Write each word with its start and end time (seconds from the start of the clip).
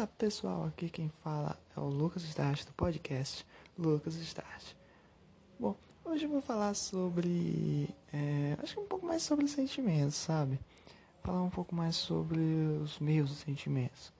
Fala 0.00 0.12
pessoal, 0.16 0.64
aqui 0.64 0.88
quem 0.88 1.12
fala 1.22 1.58
é 1.76 1.78
o 1.78 1.84
Lucas 1.84 2.22
Start 2.22 2.64
do 2.64 2.72
podcast 2.72 3.46
Lucas 3.76 4.14
Start. 4.14 4.72
Bom, 5.58 5.76
hoje 6.02 6.24
eu 6.24 6.30
vou 6.30 6.40
falar 6.40 6.72
sobre. 6.72 7.86
É, 8.10 8.56
acho 8.62 8.72
que 8.72 8.80
um 8.80 8.86
pouco 8.86 9.04
mais 9.04 9.22
sobre 9.22 9.46
sentimentos, 9.46 10.14
sabe? 10.14 10.58
Falar 11.22 11.42
um 11.42 11.50
pouco 11.50 11.74
mais 11.74 11.96
sobre 11.96 12.40
os 12.82 12.98
meus 12.98 13.30
sentimentos. 13.40 14.10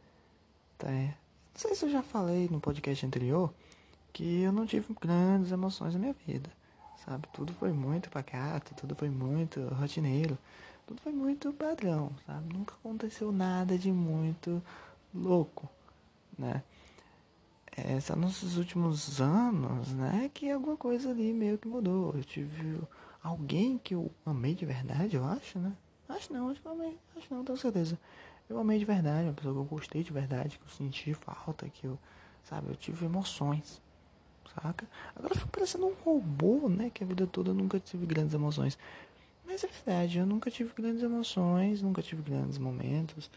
Tá? 0.77 0.91
Não 0.91 1.15
sei 1.55 1.75
se 1.75 1.87
eu 1.87 1.91
já 1.91 2.03
falei 2.03 2.47
no 2.51 2.61
podcast 2.61 3.07
anterior 3.07 3.51
que 4.13 4.43
eu 4.43 4.53
não 4.53 4.67
tive 4.67 4.95
grandes 5.01 5.51
emoções 5.51 5.95
na 5.95 6.01
minha 6.01 6.17
vida, 6.27 6.51
sabe? 7.07 7.27
Tudo 7.33 7.55
foi 7.55 7.73
muito 7.73 8.11
pacato, 8.11 8.75
tudo 8.75 8.95
foi 8.95 9.09
muito 9.09 9.67
rotineiro, 9.69 10.37
tudo 10.87 11.01
foi 11.01 11.13
muito 11.13 11.51
padrão, 11.55 12.13
sabe? 12.27 12.55
Nunca 12.55 12.75
aconteceu 12.75 13.33
nada 13.33 13.79
de 13.79 13.91
muito 13.91 14.63
louco, 15.15 15.69
né? 16.39 16.63
É 17.77 18.01
só 18.01 18.17
nos 18.17 18.57
últimos 18.57 19.21
anos, 19.21 19.93
né, 19.95 20.31
que 20.35 20.51
alguma 20.51 20.77
coisa 20.77 21.11
ali 21.11 21.33
meio 21.33 21.57
que 21.57 21.69
mudou. 21.69 22.13
Eu 22.15 22.25
tive 22.25 22.79
alguém 23.23 23.79
que 23.79 23.95
eu 23.95 24.11
amei 24.27 24.55
de 24.55 24.67
verdade, 24.67 25.17
eu 25.17 25.25
acho, 25.25 25.59
né? 25.59 25.73
Acho 26.09 26.33
não, 26.33 26.51
acho 26.51 26.61
que 26.61 26.67
eu 26.67 26.73
amei, 26.73 26.99
acho 27.17 27.33
não, 27.33 27.45
tenho 27.45 27.57
certeza. 27.57 27.99
Eu 28.49 28.59
amei 28.59 28.79
de 28.79 28.85
verdade, 28.85 29.29
uma 29.29 29.33
pessoa 29.33 29.55
que 29.55 29.61
eu 29.61 29.65
gostei 29.65 30.03
de 30.03 30.13
verdade, 30.13 30.59
que 30.59 30.65
eu 30.65 30.71
senti 30.71 31.15
falta, 31.15 31.69
que 31.69 31.87
eu, 31.87 31.97
sabe, 32.43 32.69
eu 32.69 32.77
tive 32.77 33.07
emoções, 33.07 33.81
saca? 34.55 34.89
Agora 35.15 35.33
eu 35.33 35.39
fico 35.39 35.51
parecendo 35.51 35.87
um 35.87 35.95
robô, 36.05 36.69
né, 36.69 36.91
que 36.91 37.05
a 37.05 37.07
vida 37.07 37.27
toda 37.27 37.51
eu 37.51 37.55
nunca 37.55 37.79
tive 37.79 38.05
grandes 38.05 38.35
emoções. 38.35 38.77
Mas 39.47 39.63
é 39.63 39.69
verdade, 39.69 40.19
eu 40.19 40.27
nunca 40.27 40.51
tive 40.51 40.73
grandes 40.75 41.03
emoções, 41.03 41.81
nunca 41.81 42.03
tive 42.03 42.23
grandes 42.23 42.59
momentos 42.59 43.31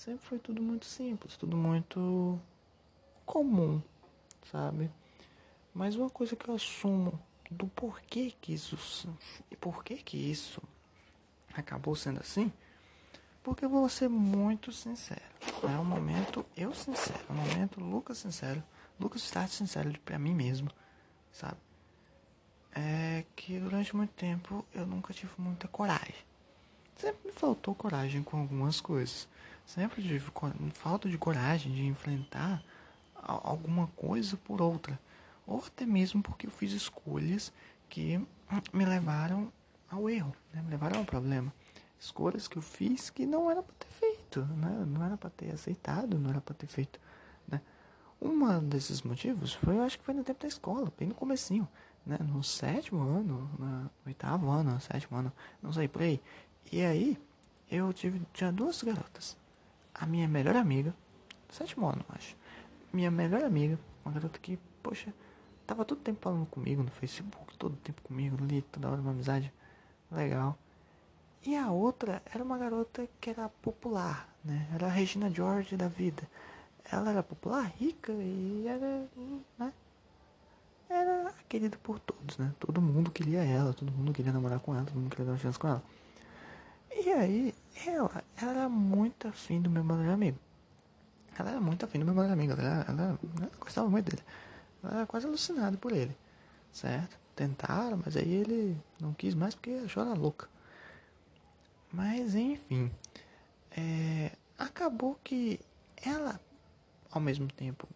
sempre 0.00 0.24
foi 0.24 0.38
tudo 0.38 0.62
muito 0.62 0.86
simples, 0.86 1.36
tudo 1.36 1.58
muito 1.58 2.40
comum, 3.26 3.82
sabe? 4.50 4.90
Mas 5.74 5.94
uma 5.94 6.08
coisa 6.08 6.34
que 6.34 6.48
eu 6.48 6.54
assumo 6.54 7.20
do 7.50 7.66
porquê 7.66 8.32
que 8.40 8.54
isso 8.54 8.78
e 9.50 9.56
porquê 9.56 9.96
que 9.96 10.16
isso 10.16 10.62
acabou 11.52 11.94
sendo 11.94 12.18
assim, 12.18 12.50
porque 13.42 13.66
eu 13.66 13.68
vou 13.68 13.86
ser 13.90 14.08
muito 14.08 14.72
sincero. 14.72 15.20
É 15.64 15.78
um 15.78 15.84
momento 15.84 16.46
eu 16.56 16.72
sincero, 16.72 17.22
é 17.28 17.32
um 17.32 17.36
momento 17.36 17.78
Lucas 17.78 18.16
sincero, 18.16 18.62
Lucas 18.98 19.22
está 19.22 19.46
sincero 19.48 19.92
para 20.00 20.18
mim 20.18 20.32
mesmo, 20.34 20.70
sabe? 21.30 21.58
É 22.72 23.26
que 23.36 23.58
durante 23.60 23.94
muito 23.94 24.14
tempo 24.14 24.64
eu 24.72 24.86
nunca 24.86 25.12
tive 25.12 25.32
muita 25.36 25.68
coragem. 25.68 26.14
Sempre 26.96 27.26
me 27.26 27.32
faltou 27.32 27.74
coragem 27.74 28.22
com 28.22 28.38
algumas 28.40 28.80
coisas. 28.80 29.28
Sempre 29.74 30.02
tive 30.02 30.32
falta 30.74 31.08
de 31.08 31.16
coragem 31.16 31.72
de 31.72 31.86
enfrentar 31.86 32.60
alguma 33.14 33.86
coisa 33.94 34.36
por 34.36 34.60
outra. 34.60 34.98
Ou 35.46 35.62
até 35.64 35.86
mesmo 35.86 36.20
porque 36.20 36.48
eu 36.48 36.50
fiz 36.50 36.72
escolhas 36.72 37.52
que 37.88 38.20
me 38.72 38.84
levaram 38.84 39.52
ao 39.88 40.10
erro, 40.10 40.34
né? 40.52 40.60
me 40.60 40.70
levaram 40.70 40.98
ao 40.98 41.04
problema. 41.04 41.54
Escolhas 42.00 42.48
que 42.48 42.56
eu 42.56 42.62
fiz 42.62 43.10
que 43.10 43.24
não 43.24 43.48
era 43.48 43.62
para 43.62 43.76
ter 43.78 43.86
feito, 43.86 44.44
né? 44.56 44.84
não 44.88 45.04
era 45.04 45.16
para 45.16 45.30
ter 45.30 45.52
aceitado, 45.52 46.18
não 46.18 46.30
era 46.30 46.40
para 46.40 46.54
ter 46.56 46.66
feito. 46.66 46.98
Né? 47.46 47.60
Um 48.20 48.68
desses 48.68 49.02
motivos 49.02 49.54
foi, 49.54 49.76
eu 49.76 49.82
acho 49.82 50.00
que 50.00 50.04
foi 50.04 50.14
no 50.14 50.24
tempo 50.24 50.42
da 50.42 50.48
escola, 50.48 50.92
bem 50.98 51.10
no 51.10 51.14
comecinho, 51.14 51.68
né? 52.04 52.18
no 52.18 52.42
sétimo 52.42 53.02
ano, 53.02 53.48
no 53.56 53.90
oitavo 54.04 54.50
ano, 54.50 54.72
no 54.72 54.80
sétimo 54.80 55.16
ano, 55.16 55.32
não 55.62 55.72
sei 55.72 55.86
por 55.86 56.02
aí. 56.02 56.20
E 56.72 56.82
aí 56.82 57.16
eu 57.70 57.92
tive, 57.92 58.20
tinha 58.32 58.50
duas 58.50 58.82
garotas 58.82 59.38
a 60.00 60.06
minha 60.06 60.26
melhor 60.26 60.56
amiga, 60.56 60.94
sétimo 61.50 61.86
ano, 61.86 62.04
acho. 62.08 62.34
Minha 62.92 63.10
melhor 63.10 63.44
amiga, 63.44 63.78
uma 64.04 64.12
garota 64.12 64.38
que, 64.38 64.58
poxa, 64.82 65.12
tava 65.66 65.84
todo 65.84 66.00
tempo 66.00 66.20
falando 66.22 66.46
comigo 66.46 66.82
no 66.82 66.90
Facebook, 66.90 67.56
todo 67.58 67.76
tempo 67.76 68.00
comigo, 68.02 68.36
li 68.42 68.62
toda 68.62 68.88
hora 68.88 69.00
uma 69.00 69.10
amizade 69.10 69.52
legal. 70.10 70.58
E 71.44 71.54
a 71.54 71.70
outra 71.70 72.22
era 72.34 72.42
uma 72.42 72.58
garota 72.58 73.06
que 73.20 73.30
era 73.30 73.48
popular, 73.48 74.28
né? 74.44 74.68
Era 74.74 74.86
a 74.86 74.90
Regina 74.90 75.30
George 75.30 75.76
da 75.76 75.88
vida. 75.88 76.22
Ela 76.90 77.10
era 77.10 77.22
popular, 77.22 77.70
rica 77.78 78.12
e 78.12 78.64
era, 78.66 79.06
né? 79.58 79.72
Era 80.88 81.32
querida 81.48 81.78
por 81.82 81.98
todos, 82.00 82.36
né? 82.36 82.52
Todo 82.58 82.80
mundo 82.82 83.10
queria 83.10 83.44
ela, 83.44 83.72
todo 83.72 83.92
mundo 83.92 84.12
queria 84.12 84.32
namorar 84.32 84.58
com 84.58 84.74
ela, 84.74 84.84
todo 84.84 84.98
mundo 84.98 85.10
queria 85.10 85.26
dar 85.26 85.32
uma 85.32 85.38
chance 85.38 85.58
com 85.58 85.68
ela. 85.68 85.82
E 86.90 87.08
aí, 87.10 87.54
ela, 87.86 88.24
ela 88.36 88.50
era 88.50 88.68
muito 88.68 89.28
afim 89.28 89.60
do 89.60 89.70
meu 89.70 89.84
melhor 89.84 90.12
amigo. 90.12 90.38
Ela 91.38 91.50
era 91.50 91.60
muito 91.60 91.84
afim 91.84 91.98
do 91.98 92.04
meu 92.04 92.14
melhor 92.14 92.32
amigo. 92.32 92.52
Ela, 92.52 92.84
ela, 92.88 93.18
ela 93.38 93.50
gostava 93.58 93.88
muito 93.88 94.10
dele. 94.10 94.22
Ela 94.82 94.96
era 94.98 95.06
quase 95.06 95.26
alucinada 95.26 95.76
por 95.76 95.92
ele. 95.92 96.16
Certo? 96.72 97.18
Tentaram, 97.34 98.00
mas 98.04 98.16
aí 98.16 98.30
ele 98.32 98.76
não 99.00 99.14
quis 99.14 99.34
mais 99.34 99.54
porque 99.54 99.70
achou 99.84 100.02
ela 100.02 100.14
louca. 100.14 100.48
Mas 101.92 102.34
enfim. 102.34 102.90
É, 103.70 104.32
acabou 104.58 105.18
que 105.22 105.60
ela, 105.96 106.40
ao 107.10 107.20
mesmo 107.20 107.46
tempo 107.48 107.88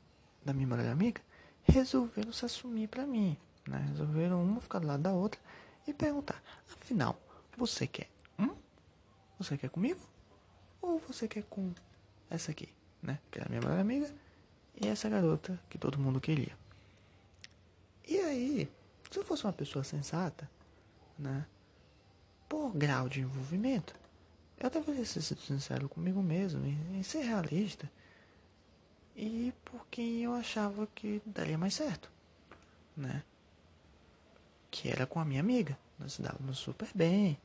da 0.44 0.52
minha 0.52 0.66
melhor 0.66 0.86
amiga, 0.90 1.20
resolveram 1.64 2.32
se 2.32 2.44
assumir 2.44 2.88
para 2.88 3.06
mim. 3.06 3.36
Né? 3.68 3.84
Resolveram 3.90 4.42
uma 4.42 4.60
ficar 4.60 4.78
do 4.78 4.86
lado 4.86 5.02
da 5.02 5.12
outra 5.12 5.40
e 5.86 5.92
perguntar: 5.92 6.42
afinal, 6.72 7.18
você 7.56 7.86
quer 7.86 8.13
você 9.38 9.56
quer 9.56 9.70
comigo? 9.70 10.00
Ou 10.80 10.98
você 10.98 11.26
quer 11.26 11.42
com 11.44 11.72
essa 12.30 12.50
aqui, 12.50 12.68
né? 13.02 13.18
Que 13.30 13.38
era 13.38 13.48
minha 13.48 13.60
melhor 13.60 13.78
amiga 13.78 14.12
e 14.80 14.88
essa 14.88 15.08
garota 15.08 15.58
que 15.70 15.78
todo 15.78 15.98
mundo 15.98 16.20
queria. 16.20 16.56
E 18.06 18.18
aí, 18.18 18.70
se 19.10 19.18
eu 19.18 19.24
fosse 19.24 19.44
uma 19.44 19.52
pessoa 19.52 19.84
sensata, 19.84 20.50
né? 21.18 21.46
Por 22.48 22.72
grau 22.74 23.08
de 23.08 23.20
envolvimento, 23.20 23.94
eu 24.58 24.68
deveria 24.68 25.04
ser 25.04 25.22
sincero 25.22 25.88
comigo 25.88 26.22
mesmo 26.22 26.64
e, 26.92 27.02
ser 27.02 27.22
realista. 27.22 27.90
E 29.16 29.52
por 29.64 29.86
quem 29.88 30.22
eu 30.22 30.34
achava 30.34 30.86
que 30.94 31.22
daria 31.24 31.56
mais 31.56 31.74
certo, 31.74 32.10
né? 32.96 33.22
Que 34.70 34.90
era 34.90 35.06
com 35.06 35.20
a 35.20 35.24
minha 35.24 35.40
amiga. 35.40 35.78
Nós 35.98 36.18
dávamos 36.18 36.58
super 36.58 36.88
bem. 36.94 37.38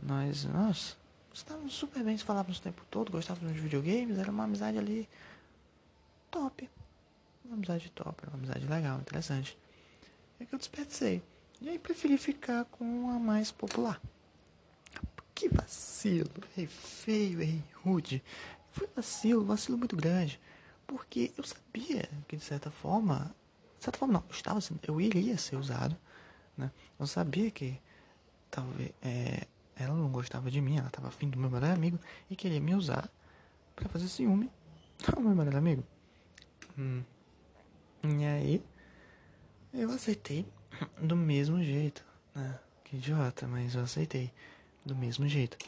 Nós, 0.00 0.44
nossa, 0.44 0.96
Estávamos 1.38 1.72
super 1.72 2.02
bem, 2.02 2.18
falávamos 2.18 2.58
o 2.58 2.62
tempo 2.62 2.82
todo, 2.90 3.12
gostávamos 3.12 3.54
de 3.54 3.60
videogames, 3.60 4.18
era 4.18 4.28
uma 4.28 4.42
amizade 4.42 4.76
ali 4.76 5.08
top. 6.32 6.68
Uma 7.44 7.54
amizade 7.54 7.88
top, 7.92 8.26
uma 8.26 8.34
amizade 8.34 8.66
legal, 8.66 8.98
interessante. 8.98 9.56
É 10.40 10.44
que 10.44 10.52
eu 10.52 10.58
desperdicei. 10.58 11.22
E 11.60 11.68
aí 11.68 11.78
preferi 11.78 12.18
ficar 12.18 12.64
com 12.64 13.08
a 13.10 13.20
mais 13.20 13.52
popular. 13.52 14.02
Que 15.32 15.48
vacilo, 15.48 16.28
errei 16.56 16.66
feio, 16.66 17.40
errei 17.40 17.62
rude. 17.84 18.20
Foi 18.72 18.88
vacilo, 18.96 19.44
vacilo 19.44 19.78
muito 19.78 19.94
grande. 19.94 20.40
Porque 20.88 21.32
eu 21.38 21.44
sabia 21.44 22.10
que 22.26 22.36
de 22.36 22.42
certa 22.42 22.68
forma, 22.68 23.32
de 23.78 23.84
certa 23.84 23.96
forma 23.96 24.14
não, 24.14 24.24
eu 24.28 24.34
estava 24.34 24.58
eu 24.88 25.00
iria 25.00 25.38
ser 25.38 25.54
usado, 25.54 25.96
né? 26.56 26.72
Eu 26.98 27.06
sabia 27.06 27.48
que 27.48 27.80
talvez 28.50 28.90
é, 29.00 29.46
ela 29.78 29.94
não 29.94 30.10
gostava 30.10 30.50
de 30.50 30.60
mim, 30.60 30.76
ela 30.76 30.88
estava 30.88 31.08
afim 31.08 31.30
do 31.30 31.38
meu 31.38 31.48
melhor 31.48 31.70
amigo 31.70 31.98
e 32.28 32.34
queria 32.34 32.60
me 32.60 32.74
usar 32.74 33.08
para 33.76 33.88
fazer 33.88 34.08
ciúme 34.08 34.50
ao 35.14 35.22
meu 35.22 35.34
melhor 35.34 35.56
amigo. 35.56 35.84
Hum. 36.76 37.02
E 38.02 38.24
aí, 38.24 38.64
eu 39.72 39.90
aceitei 39.90 40.46
do 41.00 41.16
mesmo 41.16 41.62
jeito, 41.62 42.04
né? 42.34 42.58
Que 42.84 42.96
idiota, 42.96 43.46
mas 43.46 43.74
eu 43.74 43.82
aceitei 43.82 44.32
do 44.84 44.96
mesmo 44.96 45.28
jeito. 45.28 45.58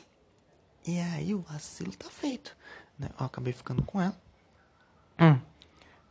E 0.86 0.98
aí 0.98 1.34
o 1.34 1.40
vacilo 1.40 1.92
tá 1.94 2.08
feito, 2.08 2.56
né? 2.98 3.10
Eu 3.18 3.26
acabei 3.26 3.52
ficando 3.52 3.82
com 3.82 4.00
ela. 4.00 4.16
Hum. 5.20 5.38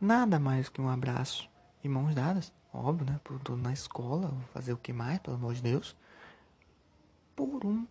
Nada 0.00 0.38
mais 0.38 0.68
que 0.68 0.80
um 0.80 0.88
abraço 0.88 1.48
e 1.82 1.88
mãos 1.88 2.14
dadas, 2.14 2.52
óbvio, 2.72 3.04
né? 3.04 3.20
Por 3.24 3.38
tudo 3.40 3.60
na 3.60 3.72
escola, 3.72 4.32
fazer 4.54 4.72
o 4.72 4.78
que 4.78 4.92
mais, 4.92 5.18
pelo 5.18 5.36
amor 5.36 5.54
de 5.54 5.62
Deus 5.62 5.96
por 7.36 7.64
um 7.64 7.86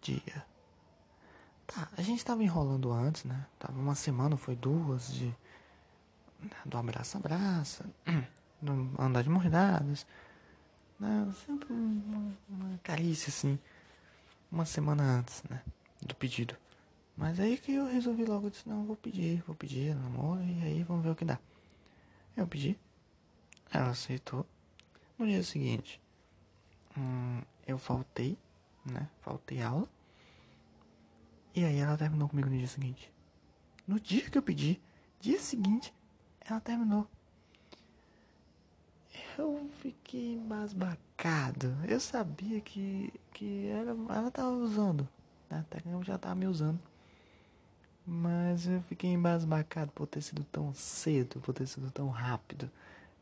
dia. 0.00 0.44
Tá, 1.66 1.88
a 1.96 2.02
gente 2.02 2.24
tava 2.24 2.42
enrolando 2.44 2.92
antes, 2.92 3.24
né? 3.24 3.46
Tava 3.58 3.78
uma 3.78 3.94
semana, 3.94 4.36
foi 4.36 4.54
duas 4.54 5.12
de. 5.12 5.26
Né, 6.40 6.50
do 6.64 6.78
abraço 6.78 7.16
abraça, 7.16 7.84
do 8.62 8.90
andar 8.98 9.22
de 9.22 9.30
mordadas, 9.30 10.06
né? 11.00 11.32
Sempre 11.44 11.72
uma, 11.72 12.32
uma 12.48 12.78
carícia 12.82 13.30
assim. 13.30 13.58
Uma 14.50 14.64
semana 14.64 15.02
antes, 15.02 15.42
né? 15.50 15.62
Do 16.00 16.14
pedido. 16.14 16.56
Mas 17.16 17.40
aí 17.40 17.56
que 17.56 17.72
eu 17.72 17.86
resolvi 17.86 18.24
logo, 18.24 18.46
eu 18.46 18.50
disse, 18.50 18.68
não, 18.68 18.84
vou 18.84 18.94
pedir, 18.94 19.42
vou 19.46 19.56
pedir 19.56 19.94
namoro 19.94 20.44
e 20.44 20.62
aí 20.62 20.82
vamos 20.82 21.02
ver 21.02 21.10
o 21.10 21.16
que 21.16 21.24
dá. 21.24 21.38
Eu 22.36 22.46
pedi, 22.46 22.78
ela 23.72 23.88
aceitou. 23.88 24.46
No 25.18 25.26
dia 25.26 25.42
seguinte, 25.42 25.98
hum, 26.96 27.40
eu 27.66 27.78
faltei, 27.78 28.38
né? 28.84 29.08
Faltei 29.20 29.62
aula. 29.62 29.88
E 31.54 31.64
aí 31.64 31.78
ela 31.78 31.96
terminou 31.96 32.28
comigo 32.28 32.48
no 32.48 32.56
dia 32.56 32.66
seguinte. 32.66 33.12
No 33.86 33.98
dia 33.98 34.28
que 34.28 34.36
eu 34.36 34.42
pedi, 34.42 34.80
Dia 35.20 35.40
seguinte, 35.40 35.92
ela 36.40 36.60
terminou. 36.60 37.06
Eu 39.36 39.68
fiquei 39.80 40.34
embasbacado. 40.34 41.76
Eu 41.88 41.98
sabia 41.98 42.60
que, 42.60 43.12
que 43.32 43.66
ela, 43.66 43.90
ela 44.14 44.30
tava 44.30 44.50
usando. 44.50 45.08
Né? 45.50 45.58
Até 45.60 45.80
que 45.80 45.88
já 46.04 46.16
tava 46.16 46.34
me 46.34 46.46
usando. 46.46 46.78
Mas 48.06 48.68
eu 48.68 48.80
fiquei 48.82 49.10
embasbacado 49.10 49.90
por 49.90 50.06
ter 50.06 50.22
sido 50.22 50.44
tão 50.44 50.72
cedo, 50.72 51.40
por 51.40 51.52
ter 51.52 51.66
sido 51.66 51.90
tão 51.90 52.08
rápido. 52.08 52.70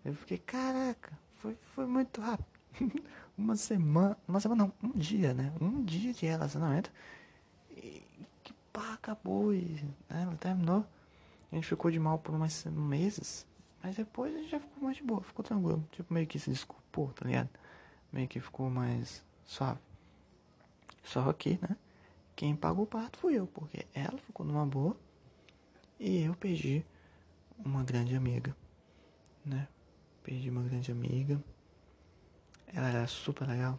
Eu 0.04 0.14
fiquei, 0.14 0.36
caraca, 0.36 1.18
foi, 1.36 1.56
foi 1.74 1.86
muito 1.86 2.20
rápido. 2.20 2.46
uma 3.36 3.56
semana, 3.56 4.16
uma 4.26 4.40
semana 4.40 4.64
não, 4.64 4.90
um 4.90 4.92
dia, 4.98 5.34
né? 5.34 5.52
Um 5.60 5.84
dia 5.84 6.12
de 6.12 6.26
relacionamento. 6.26 6.90
E 7.70 8.02
que 8.42 8.52
pá, 8.72 8.94
acabou 8.94 9.52
e 9.52 9.82
né? 10.08 10.22
ela 10.22 10.36
terminou. 10.36 10.86
A 11.50 11.54
gente 11.54 11.66
ficou 11.66 11.90
de 11.90 11.98
mal 11.98 12.18
por 12.18 12.34
umas 12.34 12.64
meses. 12.66 13.46
Mas 13.82 13.96
depois 13.96 14.34
a 14.34 14.38
gente 14.38 14.50
já 14.50 14.60
ficou 14.60 14.82
mais 14.82 14.96
de 14.96 15.02
boa, 15.02 15.22
ficou 15.22 15.44
tranquilo. 15.44 15.86
Tipo, 15.92 16.14
meio 16.14 16.26
que 16.26 16.38
se 16.38 16.50
desculpou, 16.50 17.08
tá 17.08 17.26
ligado? 17.26 17.50
Meio 18.12 18.26
que 18.26 18.40
ficou 18.40 18.70
mais 18.70 19.22
suave. 19.44 19.80
Só 21.02 21.32
que, 21.32 21.58
né? 21.60 21.76
Quem 22.34 22.56
pagou 22.56 22.84
o 22.84 22.86
parto 22.86 23.18
fui 23.18 23.34
eu, 23.34 23.46
porque 23.46 23.86
ela 23.94 24.18
ficou 24.18 24.44
numa 24.44 24.66
boa 24.66 24.96
e 26.00 26.22
eu 26.22 26.34
perdi 26.34 26.84
uma 27.64 27.84
grande 27.84 28.16
amiga, 28.16 28.56
né? 29.44 29.68
Perdi 30.22 30.50
uma 30.50 30.62
grande 30.62 30.90
amiga. 30.90 31.40
Ela 32.74 32.88
era 32.88 33.06
super 33.06 33.46
legal. 33.46 33.78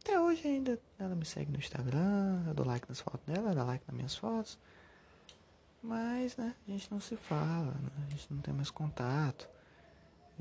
Até 0.00 0.20
hoje 0.20 0.46
ainda 0.46 0.78
ela 0.98 1.14
me 1.14 1.24
segue 1.24 1.50
no 1.50 1.58
Instagram, 1.58 2.44
eu 2.46 2.54
dou 2.54 2.66
like 2.66 2.88
nas 2.88 3.00
fotos 3.00 3.26
dela, 3.26 3.46
ela 3.46 3.54
dá 3.54 3.64
like 3.64 3.84
nas 3.88 3.96
minhas 3.96 4.14
fotos. 4.14 4.58
Mas, 5.82 6.36
né, 6.36 6.54
a 6.66 6.70
gente 6.70 6.90
não 6.90 7.00
se 7.00 7.16
fala, 7.16 7.74
né? 7.82 7.90
a 8.06 8.10
gente 8.10 8.26
não 8.32 8.40
tem 8.40 8.52
mais 8.52 8.70
contato. 8.70 9.48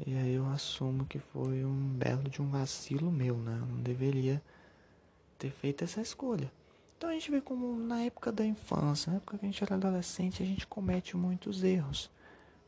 E 0.05 0.15
aí 0.17 0.33
eu 0.33 0.45
assumo 0.47 1.05
que 1.05 1.19
foi 1.19 1.63
um 1.63 1.93
belo 1.93 2.29
de 2.29 2.41
um 2.41 2.49
vacilo 2.49 3.09
meu, 3.09 3.37
né? 3.37 3.57
Eu 3.61 3.65
não 3.65 3.81
deveria 3.81 4.43
ter 5.37 5.51
feito 5.51 5.83
essa 5.83 6.01
escolha. 6.01 6.51
Então 6.97 7.09
a 7.09 7.13
gente 7.13 7.31
vê 7.31 7.39
como 7.39 7.77
na 7.77 8.01
época 8.01 8.31
da 8.31 8.45
infância, 8.45 9.09
na 9.11 9.17
época 9.17 9.37
que 9.37 9.45
a 9.45 9.49
gente 9.49 9.63
era 9.63 9.75
adolescente, 9.75 10.43
a 10.43 10.45
gente 10.45 10.67
comete 10.67 11.15
muitos 11.15 11.63
erros. 11.63 12.11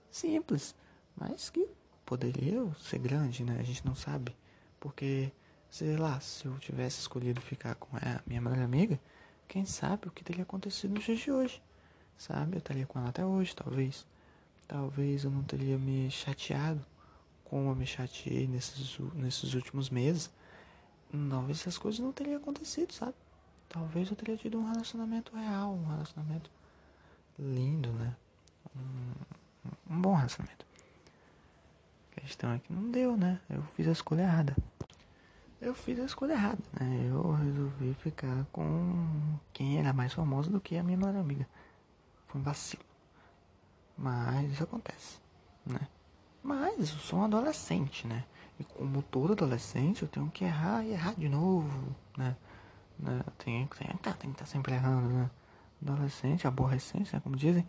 Simples, 0.10 0.74
mas 1.16 1.50
que 1.50 1.68
poderia 2.06 2.66
ser 2.80 3.00
grande, 3.00 3.44
né? 3.44 3.58
A 3.60 3.64
gente 3.64 3.86
não 3.86 3.96
sabe. 3.96 4.34
Porque, 4.80 5.32
sei 5.70 5.98
lá, 5.98 6.20
se 6.20 6.46
eu 6.46 6.58
tivesse 6.60 7.00
escolhido 7.00 7.42
ficar 7.42 7.76
com 7.76 7.96
a 7.98 8.22
minha 8.26 8.42
melhor 8.42 8.60
amiga, 8.60 9.00
quem 9.48 9.66
sabe 9.66 10.08
o 10.08 10.12
que 10.12 10.24
teria 10.24 10.44
acontecido 10.44 10.94
nos 10.94 11.04
dias 11.04 11.20
de 11.20 11.32
hoje. 11.32 11.62
Sabe? 12.18 12.56
Eu 12.56 12.60
estaria 12.60 12.86
com 12.86 13.00
ela 13.00 13.10
até 13.10 13.26
hoje, 13.26 13.56
talvez. 13.56 14.06
Talvez 14.68 15.24
eu 15.24 15.32
não 15.32 15.44
teria 15.44 15.78
me 15.78 16.12
chateado 16.12 16.86
como 17.46 17.70
eu 17.70 17.76
me 17.76 17.86
chateei 17.86 18.48
nesses, 18.48 18.98
nesses 19.14 19.54
últimos 19.54 19.90
meses. 19.90 20.30
Talvez 21.30 21.62
essas 21.62 21.78
coisas 21.78 22.00
não 22.00 22.12
teriam 22.12 22.38
acontecido, 22.38 22.92
sabe? 22.92 23.16
talvez 23.70 24.10
eu 24.10 24.16
teria 24.16 24.38
tido 24.38 24.58
um 24.58 24.66
relacionamento 24.66 25.36
real, 25.36 25.74
um 25.74 25.88
relacionamento 25.88 26.50
lindo, 27.38 27.92
né? 27.94 28.16
Um, 28.76 29.94
um 29.96 30.02
bom 30.02 30.16
relacionamento. 30.16 30.66
Questão 32.28 32.52
é 32.52 32.60
que 32.60 32.74
não 32.74 32.92
deu, 32.92 33.16
né? 33.16 33.40
Eu 33.50 33.62
fiz 33.78 33.88
a 33.88 33.94
escolha 33.94 34.24
errada. 34.24 34.54
Eu 35.62 35.74
fiz 35.74 35.98
a 35.98 36.04
escolha 36.04 36.34
errada, 36.34 36.62
né? 36.78 37.08
Eu 37.10 37.32
resolvi 37.32 37.94
ficar 37.94 38.46
com 38.52 39.40
quem 39.54 39.80
era 39.80 39.94
mais 39.94 40.12
famoso 40.12 40.52
do 40.52 40.60
que 40.60 40.76
a 40.76 40.84
minha 40.84 40.98
melhor 40.98 41.16
amiga. 41.16 41.48
Foi 42.28 42.42
um 42.42 42.44
vacilo. 42.44 42.84
Mas 43.98 44.52
isso 44.52 44.62
acontece, 44.62 45.22
né? 45.66 45.80
Mas 46.44 46.78
eu 46.80 46.98
sou 46.98 47.20
um 47.20 47.24
adolescente, 47.24 48.06
né? 48.06 48.26
E 48.60 48.66
como 48.66 49.02
todo 49.04 49.32
adolescente, 49.32 50.04
eu 50.04 50.10
tenho 50.10 50.30
que 50.30 50.44
errar 50.44 50.84
e 50.84 50.92
errar 50.92 51.14
de 51.14 51.30
novo, 51.30 51.96
né? 52.18 52.36
Né? 53.00 53.24
Tem, 53.38 53.66
tem, 53.68 53.88
tá, 54.00 54.12
tem 54.12 54.32
que 54.32 54.36
estar 54.36 54.46
tá 54.46 54.52
sempre 54.52 54.74
errando, 54.74 55.08
né? 55.08 55.32
Adolescente, 55.82 56.46
aborrecente, 56.46 57.14
né? 57.16 57.22
Como 57.22 57.38
dizem, 57.38 57.66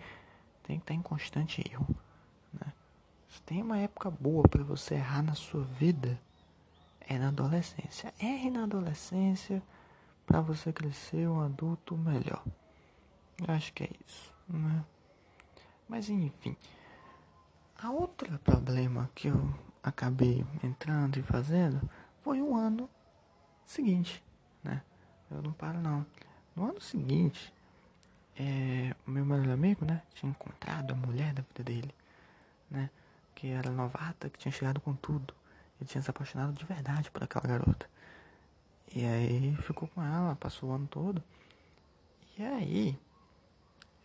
tem 0.65 0.79
que 0.79 0.83
estar 0.83 0.95
tá 0.95 0.95
em 0.95 1.03
constante 1.03 1.63
erro? 1.71 1.87
Se 3.29 3.43
tem 3.43 3.63
uma 3.63 3.79
época 3.79 4.11
boa 4.11 4.43
para 4.49 4.63
você 4.63 4.95
errar 4.95 5.23
na 5.23 5.35
sua 5.35 5.63
vida, 5.63 6.19
é 7.01 7.19
na 7.19 7.29
adolescência. 7.29 8.13
Erre 8.21 8.51
na 8.51 8.65
adolescência 8.65 9.63
para 10.27 10.41
você 10.41 10.73
crescer 10.73 11.29
um 11.29 11.41
adulto 11.41 11.97
melhor. 11.97 12.45
Eu 13.47 13.55
acho 13.55 13.73
que 13.73 13.85
é 13.85 13.91
isso, 14.07 14.35
né? 14.49 14.85
Mas 15.89 16.09
enfim, 16.11 16.57
a 17.81 17.91
outro 17.91 18.39
problema 18.41 19.09
que 19.15 19.29
eu 19.29 19.55
acabei 19.83 20.45
entrando 20.63 21.19
e 21.19 21.23
fazendo 21.23 21.81
foi 22.21 22.43
um 22.43 22.57
ano 22.57 22.91
seguinte, 23.65 24.23
né? 24.63 24.83
Eu 25.31 25.41
não 25.41 25.53
paro 25.53 25.81
não. 25.81 26.05
No 26.55 26.69
ano 26.69 26.81
seguinte, 26.81 27.53
é, 28.37 28.95
o 29.07 29.11
meu 29.11 29.25
melhor 29.25 29.51
amigo, 29.51 29.85
né, 29.85 30.03
tinha 30.15 30.31
encontrado 30.31 30.93
a 30.93 30.95
mulher 30.97 31.33
da 31.33 31.43
vida 31.43 31.63
dele, 31.63 31.95
né, 32.71 32.91
que 33.39 33.47
era 33.47 33.71
novata, 33.71 34.29
que 34.29 34.37
tinha 34.37 34.51
chegado 34.51 34.81
com 34.81 34.93
tudo. 34.95 35.33
Ele 35.81 35.89
tinha 35.89 36.03
se 36.03 36.11
apaixonado 36.11 36.53
de 36.55 36.65
verdade 36.65 37.09
por 37.09 37.23
aquela 37.23 37.47
garota. 37.47 37.89
E 38.93 39.05
aí 39.07 39.57
ficou 39.63 39.87
com 39.87 40.03
ela, 40.03 40.35
passou 40.35 40.71
o 40.71 40.73
ano 40.73 40.89
todo. 40.89 41.23
E 42.37 42.43
aí, 42.45 42.99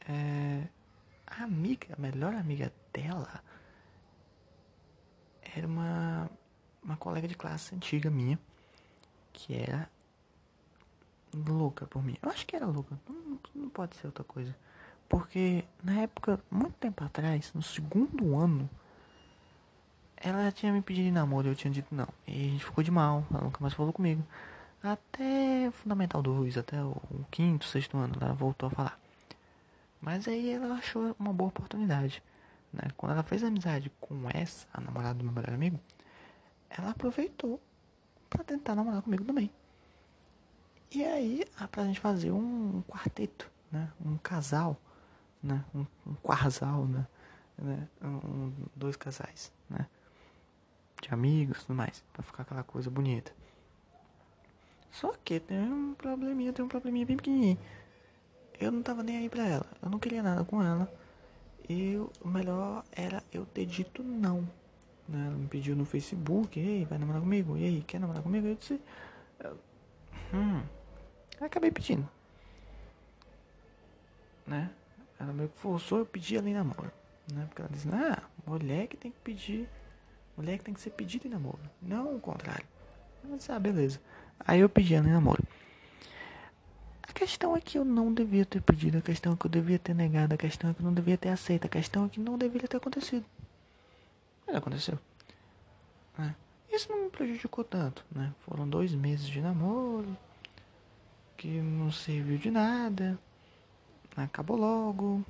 é, 0.07 0.67
a 1.25 1.45
amiga, 1.45 1.95
a 1.97 1.99
melhor 1.99 2.35
amiga 2.35 2.71
dela, 2.93 3.43
era 5.41 5.65
uma, 5.65 6.29
uma 6.83 6.95
colega 6.95 7.27
de 7.27 7.33
classe 7.33 7.73
antiga 7.73 8.11
minha, 8.11 8.37
que 9.31 9.55
era 9.55 9.89
louca 11.33 11.87
por 11.87 12.03
mim. 12.03 12.17
Eu 12.21 12.29
acho 12.29 12.45
que 12.45 12.55
era 12.55 12.67
louca. 12.67 12.99
Não, 13.09 13.39
não 13.55 13.69
pode 13.69 13.95
ser 13.95 14.05
outra 14.05 14.23
coisa. 14.23 14.55
Porque 15.09 15.65
na 15.83 16.01
época, 16.01 16.39
muito 16.51 16.75
tempo 16.75 17.03
atrás, 17.03 17.51
no 17.55 17.63
segundo 17.63 18.37
ano, 18.37 18.69
ela 20.23 20.51
tinha 20.51 20.71
me 20.71 20.81
pedido 20.81 21.11
namoro, 21.11 21.49
eu 21.49 21.55
tinha 21.55 21.71
dito 21.71 21.93
não. 21.93 22.07
E 22.25 22.31
a 22.31 22.49
gente 22.51 22.63
ficou 22.63 22.83
de 22.83 22.89
mal, 22.89 23.25
ela 23.29 23.43
nunca 23.43 23.57
mais 23.59 23.73
falou 23.73 23.91
comigo. 23.91 24.23
Até 24.81 25.69
Fundamental 25.71 26.21
2, 26.21 26.57
até 26.57 26.81
o, 26.81 26.91
o 27.11 27.25
quinto, 27.29 27.65
sexto 27.65 27.97
ano, 27.97 28.15
ela 28.19 28.33
voltou 28.33 28.67
a 28.67 28.69
falar. 28.71 28.99
Mas 30.01 30.27
aí 30.27 30.51
ela 30.51 30.75
achou 30.75 31.15
uma 31.19 31.33
boa 31.33 31.49
oportunidade. 31.49 32.23
Né? 32.71 32.83
Quando 32.97 33.11
ela 33.11 33.23
fez 33.23 33.43
amizade 33.43 33.91
com 33.99 34.27
essa, 34.33 34.65
a 34.73 34.81
namorada 34.81 35.15
do 35.15 35.25
meu 35.25 35.33
melhor 35.33 35.53
amigo, 35.53 35.79
ela 36.69 36.91
aproveitou 36.91 37.61
para 38.29 38.43
tentar 38.43 38.75
namorar 38.75 39.01
comigo 39.01 39.23
também. 39.23 39.51
E 40.91 41.03
aí, 41.03 41.45
ah, 41.59 41.67
pra 41.67 41.85
gente 41.85 41.99
fazer 41.99 42.31
um 42.31 42.81
quarteto, 42.87 43.49
né? 43.71 43.89
Um 44.05 44.17
casal, 44.17 44.79
né? 45.41 45.63
Um, 45.73 45.85
um 46.05 46.15
quarzal, 46.15 46.85
né? 46.85 47.07
né? 47.57 47.87
Um, 48.01 48.51
dois 48.75 48.95
casais? 48.95 49.51
De 51.03 51.13
amigos 51.13 51.57
e 51.57 51.65
tudo 51.65 51.75
mais, 51.75 52.01
pra 52.13 52.23
ficar 52.23 52.43
aquela 52.43 52.63
coisa 52.63 52.89
bonita. 52.89 53.33
Só 54.89 55.13
que 55.21 55.37
tem 55.37 55.59
um 55.59 55.93
probleminha, 55.93 56.53
tem 56.53 56.63
um 56.63 56.69
probleminha 56.69 57.05
bem 57.05 57.17
pequenininho. 57.17 57.57
Eu 58.57 58.71
não 58.71 58.81
tava 58.81 59.03
nem 59.03 59.17
aí 59.17 59.27
pra 59.27 59.45
ela, 59.45 59.65
eu 59.81 59.89
não 59.89 59.99
queria 59.99 60.23
nada 60.23 60.45
com 60.45 60.63
ela. 60.63 60.89
E 61.67 61.97
o 62.21 62.27
melhor 62.27 62.85
era 62.93 63.21
eu 63.33 63.45
ter 63.45 63.65
dito 63.65 64.01
não. 64.01 64.47
Né? 65.05 65.27
Ela 65.27 65.35
me 65.35 65.47
pediu 65.47 65.75
no 65.75 65.83
Facebook, 65.83 66.57
ei, 66.57 66.85
vai 66.85 66.97
namorar 66.97 67.21
comigo? 67.21 67.57
E 67.57 67.65
aí, 67.65 67.81
quer 67.81 67.99
namorar 67.99 68.23
comigo? 68.23 68.47
Eu 68.47 68.55
disse, 68.55 68.79
hum, 70.33 70.61
acabei 71.41 71.69
pedindo. 71.69 72.07
Né? 74.47 74.71
Ela 75.19 75.33
meio 75.33 75.49
que 75.49 75.57
forçou 75.57 75.99
eu 75.99 76.05
pedir 76.05 76.37
ela 76.37 76.49
em 76.49 76.53
namoro. 76.53 76.91
Né? 77.33 77.45
Porque 77.47 77.61
ela 77.61 77.71
disse, 77.71 77.89
ah, 77.89 78.23
mulher 78.47 78.87
que 78.87 78.95
tem 78.95 79.11
que 79.11 79.19
pedir. 79.19 79.67
Mulher 80.35 80.57
que 80.57 80.63
tem 80.63 80.73
que 80.73 80.81
ser 80.81 80.91
pedida 80.91 81.27
em 81.27 81.31
namoro. 81.31 81.59
Não 81.81 82.15
o 82.15 82.19
contrário. 82.19 82.65
Eu 83.23 83.37
ah, 83.49 83.59
beleza. 83.59 83.99
Aí 84.39 84.59
eu 84.59 84.69
pedi 84.69 84.95
ela 84.95 85.07
em 85.07 85.11
namoro. 85.11 85.43
A 87.01 87.13
questão 87.13 87.55
é 87.55 87.61
que 87.61 87.77
eu 87.77 87.85
não 87.85 88.13
devia 88.13 88.45
ter 88.45 88.61
pedido, 88.61 88.97
a 88.97 89.01
questão 89.01 89.33
é 89.33 89.35
que 89.35 89.45
eu 89.45 89.51
devia 89.51 89.77
ter 89.77 89.93
negado, 89.93 90.33
a 90.33 90.37
questão 90.37 90.71
é 90.71 90.73
que 90.73 90.81
eu 90.81 90.85
não 90.85 90.93
devia 90.93 91.17
ter 91.17 91.29
aceito, 91.29 91.65
a 91.65 91.69
questão 91.69 92.05
é 92.05 92.09
que 92.09 92.19
não 92.19 92.37
deveria 92.37 92.67
ter 92.67 92.77
acontecido. 92.77 93.25
Mas 94.47 94.55
aconteceu. 94.55 94.97
Né? 96.17 96.35
Isso 96.71 96.89
não 96.89 97.03
me 97.03 97.09
prejudicou 97.09 97.63
tanto, 97.63 98.03
né? 98.11 98.33
Foram 98.39 98.67
dois 98.67 98.93
meses 98.93 99.27
de 99.27 99.39
namoro, 99.41 100.17
que 101.37 101.47
não 101.47 101.91
serviu 101.91 102.37
de 102.37 102.49
nada, 102.49 103.19
acabou 104.17 104.57
logo, 104.57 105.23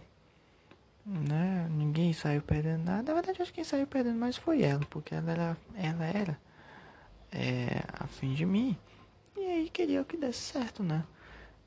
né? 1.05 1.67
Ninguém 1.71 2.13
saiu 2.13 2.41
perdendo 2.41 2.85
nada. 2.85 3.03
Na 3.03 3.13
verdade, 3.13 3.41
acho 3.41 3.51
que 3.51 3.55
quem 3.55 3.63
saiu 3.63 3.87
perdendo 3.87 4.19
mais 4.19 4.37
foi 4.37 4.61
ela, 4.61 4.85
porque 4.89 5.15
ela 5.15 5.31
era, 5.31 5.57
ela 5.75 6.05
era 6.05 6.39
é, 7.31 7.83
a 7.93 8.07
fim 8.07 8.33
de 8.33 8.45
mim 8.45 8.77
e 9.35 9.41
aí 9.41 9.69
queria 9.69 10.03
que 10.03 10.17
desse 10.17 10.39
certo, 10.39 10.83
né? 10.83 11.03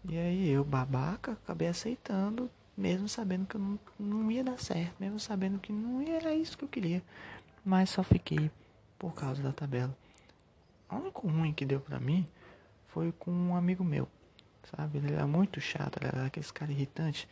E 0.09 0.16
aí 0.16 0.49
eu, 0.49 0.64
babaca, 0.64 1.33
acabei 1.33 1.69
aceitando 1.69 2.50
mesmo 2.76 3.09
sabendo 3.09 3.47
que 3.47 3.57
eu 3.57 3.61
não, 3.61 3.78
não 3.99 4.31
ia 4.31 4.45
dar 4.45 4.59
certo, 4.59 4.95
mesmo 5.00 5.19
sabendo 5.19 5.59
que 5.59 5.73
não 5.73 6.02
era 6.02 6.35
isso 6.35 6.59
que 6.59 6.64
eu 6.64 6.69
queria. 6.69 7.02
Mas 7.64 7.90
só 7.90 8.02
fiquei 8.02 8.50
por 8.99 9.14
causa 9.14 9.43
da 9.43 9.52
tabela. 9.52 9.97
O 10.90 10.97
único 10.97 11.26
ruim 11.26 11.52
que 11.52 11.64
deu 11.64 11.81
pra 11.81 11.99
mim 11.99 12.26
foi 12.88 13.12
com 13.12 13.31
um 13.31 13.57
amigo 13.57 13.83
meu, 13.83 14.07
sabe? 14.76 14.99
Ele 14.99 15.14
era 15.14 15.26
muito 15.26 15.61
chato, 15.61 15.99
ele 15.99 16.09
era 16.09 16.26
aquele 16.26 16.47
cara 16.47 16.71
irritante. 16.71 17.28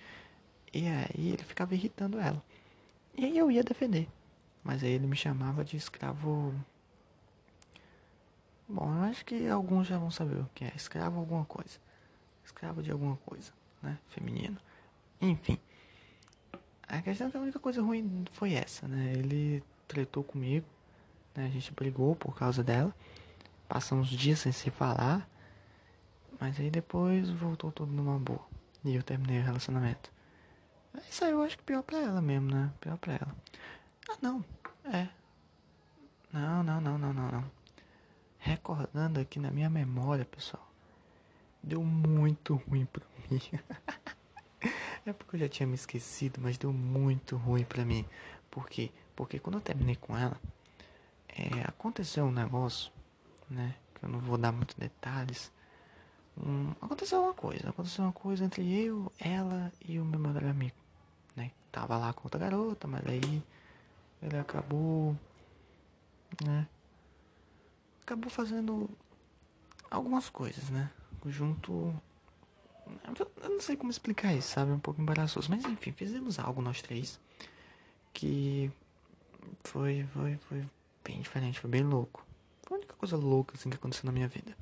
E 0.74 0.88
aí 0.88 1.28
ele 1.28 1.44
ficava 1.44 1.72
irritando 1.72 2.18
ela. 2.18 2.42
E 3.16 3.24
aí 3.24 3.38
eu 3.38 3.48
ia 3.48 3.62
defender. 3.62 4.08
Mas 4.64 4.82
aí 4.82 4.90
ele 4.90 5.06
me 5.06 5.14
chamava 5.14 5.64
de 5.64 5.76
escravo. 5.76 6.52
Bom, 8.68 8.92
eu 8.96 9.02
acho 9.04 9.24
que 9.24 9.46
alguns 9.46 9.86
já 9.86 9.96
vão 9.96 10.10
saber 10.10 10.40
o 10.40 10.50
que 10.52 10.64
é. 10.64 10.72
Escravo 10.74 11.20
alguma 11.20 11.44
coisa. 11.44 11.78
Escravo 12.44 12.82
de 12.82 12.90
alguma 12.90 13.16
coisa, 13.18 13.52
né? 13.80 13.96
Feminino. 14.08 14.58
Enfim. 15.20 15.60
A 16.88 17.00
questão 17.00 17.28
é 17.28 17.30
que 17.30 17.36
a 17.36 17.40
única 17.40 17.60
coisa 17.60 17.80
ruim 17.80 18.24
foi 18.32 18.54
essa, 18.54 18.88
né? 18.88 19.12
Ele 19.12 19.62
tretou 19.86 20.24
comigo. 20.24 20.66
Né? 21.36 21.46
A 21.46 21.50
gente 21.50 21.72
brigou 21.72 22.16
por 22.16 22.34
causa 22.36 22.64
dela. 22.64 22.92
Passamos 23.68 24.08
dias 24.08 24.40
sem 24.40 24.50
se 24.50 24.70
falar. 24.70 25.28
Mas 26.40 26.58
aí 26.58 26.68
depois 26.68 27.30
voltou 27.30 27.70
tudo 27.70 27.92
numa 27.92 28.18
boa. 28.18 28.44
E 28.84 28.94
eu 28.94 29.04
terminei 29.04 29.38
o 29.38 29.44
relacionamento. 29.44 30.13
Isso 31.10 31.24
aí 31.24 31.32
eu 31.32 31.42
acho 31.42 31.56
que 31.56 31.64
pior 31.64 31.82
pra 31.82 31.98
ela 31.98 32.20
mesmo, 32.20 32.50
né? 32.50 32.72
Pior 32.80 32.96
pra 32.98 33.14
ela. 33.14 33.34
Ah, 34.08 34.16
não. 34.20 34.44
É. 34.84 35.08
Não, 36.32 36.62
não, 36.62 36.80
não, 36.80 36.98
não, 36.98 37.12
não, 37.12 37.30
não. 37.30 37.50
Recordando 38.38 39.20
aqui 39.20 39.38
na 39.38 39.50
minha 39.50 39.70
memória, 39.70 40.24
pessoal. 40.24 40.68
Deu 41.62 41.82
muito 41.82 42.56
ruim 42.68 42.84
pra 42.86 43.04
mim. 43.30 43.40
é 45.06 45.12
porque 45.12 45.36
eu 45.36 45.40
já 45.40 45.48
tinha 45.48 45.66
me 45.66 45.74
esquecido, 45.74 46.40
mas 46.40 46.58
deu 46.58 46.72
muito 46.72 47.36
ruim 47.36 47.64
pra 47.64 47.84
mim. 47.84 48.04
Por 48.50 48.68
quê? 48.68 48.90
Porque 49.16 49.38
quando 49.38 49.56
eu 49.56 49.60
terminei 49.60 49.96
com 49.96 50.16
ela, 50.16 50.38
é, 51.28 51.62
aconteceu 51.68 52.24
um 52.24 52.32
negócio, 52.32 52.92
né? 53.50 53.74
Que 53.94 54.04
eu 54.04 54.08
não 54.08 54.20
vou 54.20 54.36
dar 54.36 54.52
muitos 54.52 54.76
detalhes. 54.76 55.52
Aconteceu 56.80 57.22
uma 57.22 57.34
coisa. 57.34 57.70
Aconteceu 57.70 58.04
uma 58.04 58.12
coisa 58.12 58.44
entre 58.44 58.72
eu, 58.84 59.10
ela 59.18 59.72
e 59.84 59.98
o 59.98 60.04
meu 60.04 60.20
melhor 60.20 60.44
amigo 60.44 60.83
né? 61.36 61.50
Tava 61.70 61.96
lá 61.96 62.12
com 62.12 62.24
outra 62.24 62.38
garota, 62.40 62.86
mas 62.86 63.06
aí 63.06 63.42
ele 64.22 64.36
acabou, 64.38 65.16
né? 66.44 66.66
Acabou 68.02 68.30
fazendo 68.30 68.88
algumas 69.90 70.28
coisas, 70.28 70.68
né? 70.70 70.90
Junto. 71.26 71.94
Eu 73.42 73.50
não 73.50 73.60
sei 73.60 73.76
como 73.76 73.90
explicar 73.90 74.34
isso, 74.34 74.48
sabe? 74.48 74.70
É 74.70 74.74
um 74.74 74.78
pouco 74.78 75.00
embaraçoso. 75.00 75.50
Mas 75.50 75.64
enfim, 75.64 75.92
fizemos 75.92 76.38
algo 76.38 76.60
nós 76.60 76.82
três 76.82 77.18
que 78.12 78.70
foi, 79.64 80.06
foi, 80.12 80.36
foi 80.36 80.64
bem 81.02 81.20
diferente, 81.20 81.60
foi 81.60 81.70
bem 81.70 81.82
louco. 81.82 82.24
Foi 82.62 82.76
a 82.76 82.78
única 82.78 82.94
coisa 82.94 83.16
louca 83.16 83.54
assim 83.56 83.70
que 83.70 83.76
aconteceu 83.76 84.06
na 84.06 84.12
minha 84.12 84.28
vida. 84.28 84.56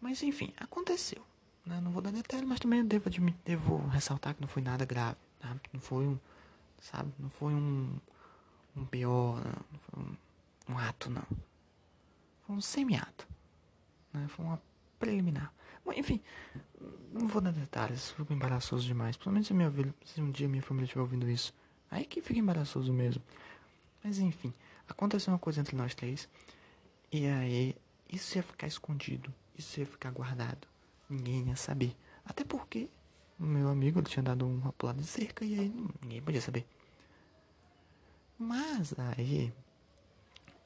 Mas 0.00 0.22
enfim, 0.22 0.52
aconteceu. 0.58 1.22
Né? 1.64 1.80
Não 1.80 1.90
vou 1.90 2.00
dar 2.02 2.12
detalhe, 2.12 2.46
mas 2.46 2.60
também 2.60 2.84
devo, 2.84 3.10
devo 3.44 3.86
ressaltar 3.88 4.34
que 4.34 4.40
não 4.40 4.48
foi 4.48 4.62
nada 4.62 4.84
grave. 4.84 5.18
Não 5.72 5.80
foi 5.80 6.06
um, 6.06 6.18
sabe? 6.80 7.12
Não 7.18 7.30
foi 7.30 7.54
um, 7.54 7.98
um 8.76 8.84
pior, 8.84 9.36
não. 9.36 9.64
não 9.72 9.78
foi 9.78 10.02
um, 10.02 10.16
um, 10.74 10.78
ato, 10.78 11.10
não. 11.10 11.26
Foi 12.46 12.56
um 12.56 12.60
semi-ato. 12.60 13.26
Né? 14.12 14.26
Foi 14.28 14.44
uma 14.44 14.60
preliminar. 14.98 15.52
Bom, 15.84 15.92
enfim, 15.92 16.20
não 17.12 17.26
vou 17.26 17.40
dar 17.40 17.52
detalhes, 17.52 18.10
fico 18.10 18.32
embaraçoso 18.32 18.86
demais. 18.86 19.16
Principalmente 19.16 19.48
se, 19.48 19.54
minha, 19.54 19.72
se 20.04 20.20
um 20.20 20.30
dia 20.30 20.48
minha 20.48 20.62
família 20.62 20.84
estiver 20.84 21.00
ouvindo 21.00 21.28
isso. 21.28 21.54
Aí 21.90 22.04
que 22.04 22.20
fica 22.20 22.38
embaraçoso 22.38 22.92
mesmo. 22.92 23.22
Mas 24.02 24.18
enfim, 24.18 24.52
aconteceu 24.88 25.32
uma 25.32 25.38
coisa 25.38 25.60
entre 25.60 25.76
nós 25.76 25.94
três. 25.94 26.28
E 27.10 27.26
aí, 27.26 27.74
isso 28.10 28.36
ia 28.36 28.42
ficar 28.42 28.66
escondido. 28.66 29.32
Isso 29.58 29.80
ia 29.80 29.86
ficar 29.86 30.10
guardado. 30.10 30.68
Ninguém 31.08 31.48
ia 31.48 31.56
saber. 31.56 31.96
Até 32.24 32.44
porque 32.44 32.88
meu 33.46 33.68
amigo 33.68 34.02
tinha 34.02 34.22
dado 34.22 34.46
uma 34.46 34.72
pulada 34.72 35.00
de 35.00 35.06
cerca 35.06 35.44
e 35.44 35.58
aí 35.58 35.74
ninguém 36.02 36.22
podia 36.22 36.40
saber. 36.40 36.66
Mas 38.38 38.94
aí, 38.98 39.52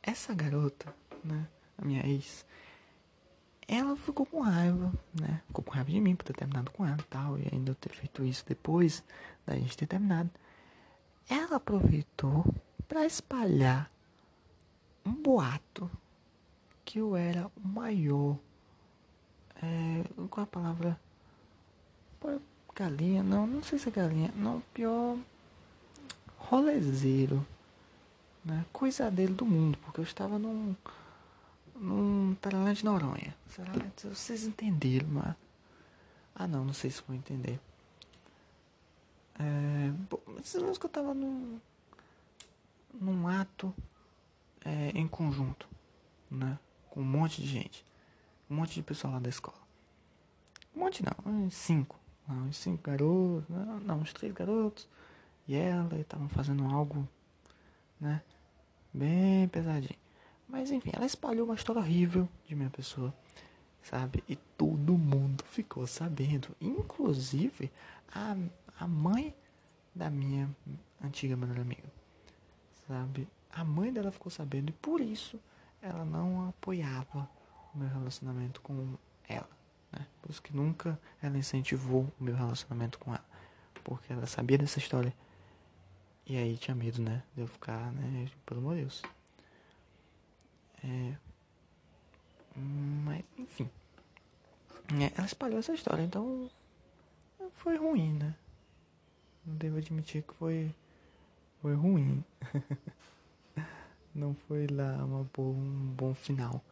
essa 0.02 0.35
garota, 0.35 0.95
né, 1.23 1.49
a 1.78 1.85
minha 1.85 2.07
ex, 2.07 2.45
ela 3.66 3.97
ficou 3.97 4.26
com 4.26 4.40
raiva, 4.40 4.93
né? 5.19 5.43
Ficou 5.47 5.64
com 5.64 5.73
raiva 5.73 5.90
de 5.90 6.00
mim 6.00 6.14
por 6.14 6.25
ter 6.25 6.35
terminado 6.35 6.71
com 6.71 6.87
ela 6.87 6.99
e 7.00 7.04
tal, 7.04 7.38
e 7.38 7.49
ainda 7.52 7.75
ter 7.75 7.93
feito 7.93 8.25
isso 8.25 8.45
depois 8.47 9.02
da 9.47 9.57
gente 9.57 9.76
ter 9.76 9.87
terminado. 9.87 10.31
Ela 11.28 11.57
aproveitou 11.57 12.45
para 12.87 13.07
espalhar 13.07 13.90
um 15.04 15.12
boato 15.12 15.90
que 16.85 16.99
eu 16.99 17.16
era 17.16 17.50
o 17.57 17.69
maior. 17.69 18.38
É, 19.62 20.04
qual 20.28 20.45
a 20.45 20.47
palavra? 20.47 21.00
Galinha, 22.75 23.23
não, 23.23 23.47
não 23.47 23.62
sei 23.62 23.78
se 23.78 23.88
é 23.88 23.93
galinha. 23.93 24.33
Não, 24.35 24.61
pior. 24.73 25.16
Rolezeiro. 26.37 27.47
Né? 28.45 28.64
Coisa 28.73 29.11
dele 29.11 29.33
do 29.33 29.47
mundo, 29.47 29.78
porque 29.78 30.00
eu 30.00 30.04
estava 30.04 30.38
num. 30.38 30.75
num 31.76 32.35
Taralã 32.40 32.75
de 32.75 32.85
Noronha. 32.85 33.35
Será 33.49 33.71
que 33.73 34.09
vocês 34.09 34.45
entenderam, 34.45 35.07
mas. 35.07 35.37
Ah, 36.35 36.49
não, 36.49 36.64
não 36.64 36.75
sei 36.75 36.90
se 36.90 37.00
vou 37.07 37.14
entender. 37.14 37.61
É. 39.38 39.90
Bom, 40.11 40.19
mas 40.26 40.78
que 40.78 40.85
eu 40.85 40.88
estava 40.88 41.14
num. 41.14 41.61
num 42.93 43.28
ato 43.28 43.73
é, 44.64 44.90
em 44.97 45.07
conjunto, 45.07 45.69
né? 46.28 46.59
Com 46.90 47.02
um 47.02 47.04
monte 47.04 47.40
de 47.40 47.47
gente. 47.47 47.85
Um 48.50 48.57
monte 48.57 48.75
de 48.75 48.83
pessoal 48.83 49.12
lá 49.12 49.21
da 49.21 49.28
escola. 49.28 49.62
Um 50.75 50.81
monte 50.81 51.04
não, 51.04 51.49
cinco 51.50 52.03
não, 52.26 52.45
uns 52.47 52.57
cinco 52.57 52.83
garotos, 52.83 53.45
não, 53.85 53.99
uns 53.99 54.12
três 54.12 54.33
garotos 54.33 54.88
e 55.47 55.54
ela 55.54 55.99
estavam 55.99 56.28
fazendo 56.28 56.64
algo, 56.64 57.07
né, 58.00 58.23
bem 58.93 59.47
pesadinho. 59.49 59.99
Mas 60.49 60.71
enfim, 60.71 60.90
ela 60.93 61.07
espalhou 61.07 61.47
uma 61.47 61.54
história 61.54 61.81
horrível 61.81 62.28
de 62.47 62.54
minha 62.54 62.71
pessoa, 62.71 63.12
sabe? 63.83 64.23
E 64.28 64.37
todo 64.37 64.97
mundo 64.97 65.45
ficou 65.45 65.87
sabendo, 65.87 66.49
inclusive 66.61 67.71
a, 68.12 68.37
a 68.78 68.87
mãe 68.87 69.35
da 69.95 70.11
minha 70.11 70.49
antiga 71.02 71.37
melhor 71.37 71.61
amiga, 71.61 71.93
sabe? 72.88 73.28
A 73.50 73.64
mãe 73.64 73.93
dela 73.93 74.11
ficou 74.11 74.31
sabendo 74.31 74.71
e 74.71 74.73
por 74.73 75.00
isso 75.00 75.38
ela 75.81 76.04
não 76.04 76.49
apoiava 76.49 77.28
o 77.75 77.78
meu 77.78 77.88
relacionamento 77.88 78.61
com 78.61 78.95
ela. 79.28 79.49
Né? 79.94 80.06
Por 80.20 80.30
isso 80.30 80.42
que 80.42 80.54
nunca 80.54 80.98
ela 81.22 81.38
incentivou 81.38 82.12
o 82.18 82.24
meu 82.24 82.34
relacionamento 82.34 82.98
com 82.98 83.12
ela. 83.12 83.24
Porque 83.82 84.12
ela 84.12 84.26
sabia 84.26 84.58
dessa 84.58 84.78
história. 84.78 85.14
E 86.26 86.36
aí 86.36 86.56
tinha 86.56 86.74
medo, 86.74 87.02
né? 87.02 87.22
De 87.34 87.42
eu 87.42 87.46
ficar, 87.46 87.92
né? 87.92 88.28
Pelo 88.46 88.60
amor 88.60 88.74
de 88.74 88.80
Deus. 88.82 89.02
É... 90.82 91.14
Mas, 92.56 93.24
enfim. 93.38 93.70
É, 95.00 95.12
ela 95.16 95.26
espalhou 95.26 95.58
essa 95.58 95.74
história, 95.74 96.02
então. 96.02 96.50
Foi 97.52 97.76
ruim, 97.76 98.14
né? 98.14 98.34
Não 99.44 99.54
devo 99.56 99.76
admitir 99.76 100.22
que 100.22 100.34
foi. 100.34 100.74
Foi 101.60 101.74
ruim. 101.74 102.24
Não 104.14 104.34
foi 104.46 104.66
lá 104.68 105.04
uma 105.04 105.28
boa, 105.34 105.54
um 105.54 105.92
bom 105.96 106.14
final 106.14 106.62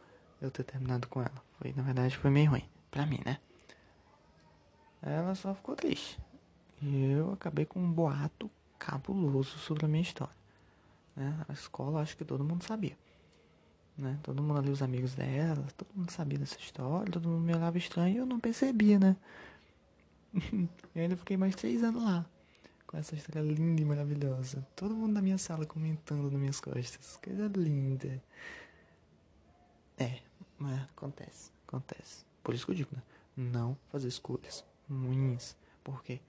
eu 0.41 0.49
ter 0.49 0.63
terminado 0.63 1.07
com 1.07 1.21
ela. 1.21 1.43
Foi, 1.59 1.73
na 1.73 1.83
verdade, 1.83 2.17
foi 2.17 2.31
meio 2.31 2.51
ruim 2.51 2.72
pra 2.93 3.07
mim, 3.07 3.19
né? 3.25 3.39
Ela 5.01 5.33
só 5.33 5.53
ficou 5.55 5.75
triste. 5.75 6.19
E 6.79 7.11
eu 7.11 7.33
acabei 7.33 7.65
com 7.65 7.79
um 7.79 7.91
boato 7.91 8.49
cabuloso 8.77 9.57
sobre 9.57 9.85
a 9.85 9.87
minha 9.87 10.03
história. 10.03 10.35
Né? 11.15 11.43
A 11.49 11.53
escola, 11.53 12.01
acho 12.01 12.15
que 12.15 12.23
todo 12.23 12.43
mundo 12.43 12.63
sabia. 12.63 12.95
Né? 13.97 14.19
Todo 14.21 14.43
mundo 14.43 14.59
ali, 14.59 14.69
os 14.69 14.83
amigos 14.83 15.15
dela, 15.15 15.65
todo 15.75 15.87
mundo 15.95 16.11
sabia 16.11 16.37
dessa 16.37 16.59
história, 16.59 17.11
todo 17.11 17.27
mundo 17.27 17.41
me 17.41 17.55
olhava 17.55 17.77
estranho 17.79 18.15
e 18.15 18.17
eu 18.17 18.25
não 18.27 18.39
percebia, 18.39 18.99
né? 18.99 19.17
e 20.95 20.99
ainda 20.99 21.17
fiquei 21.17 21.35
mais 21.35 21.55
três 21.55 21.83
anos 21.83 22.03
lá. 22.03 22.25
Com 22.85 22.97
essa 22.97 23.15
história 23.15 23.41
linda 23.41 23.81
e 23.81 23.85
maravilhosa. 23.85 24.65
Todo 24.75 24.95
mundo 24.95 25.15
da 25.15 25.21
minha 25.21 25.39
sala 25.39 25.65
comentando 25.65 26.29
nas 26.29 26.39
minhas 26.39 26.59
costas. 26.59 27.17
Coisa 27.17 27.47
linda. 27.55 28.21
É, 29.97 30.19
mas 30.59 30.83
acontece, 30.83 31.51
acontece. 31.67 32.32
Por 32.43 32.53
isso 32.53 32.65
que 32.65 32.71
eu 32.71 32.75
digo, 32.75 32.89
né? 32.95 33.01
Não 33.35 33.77
fazer 33.91 34.07
escolhas 34.07 34.63
ruins. 34.89 35.55
Por 35.83 36.03
quê? 36.03 36.19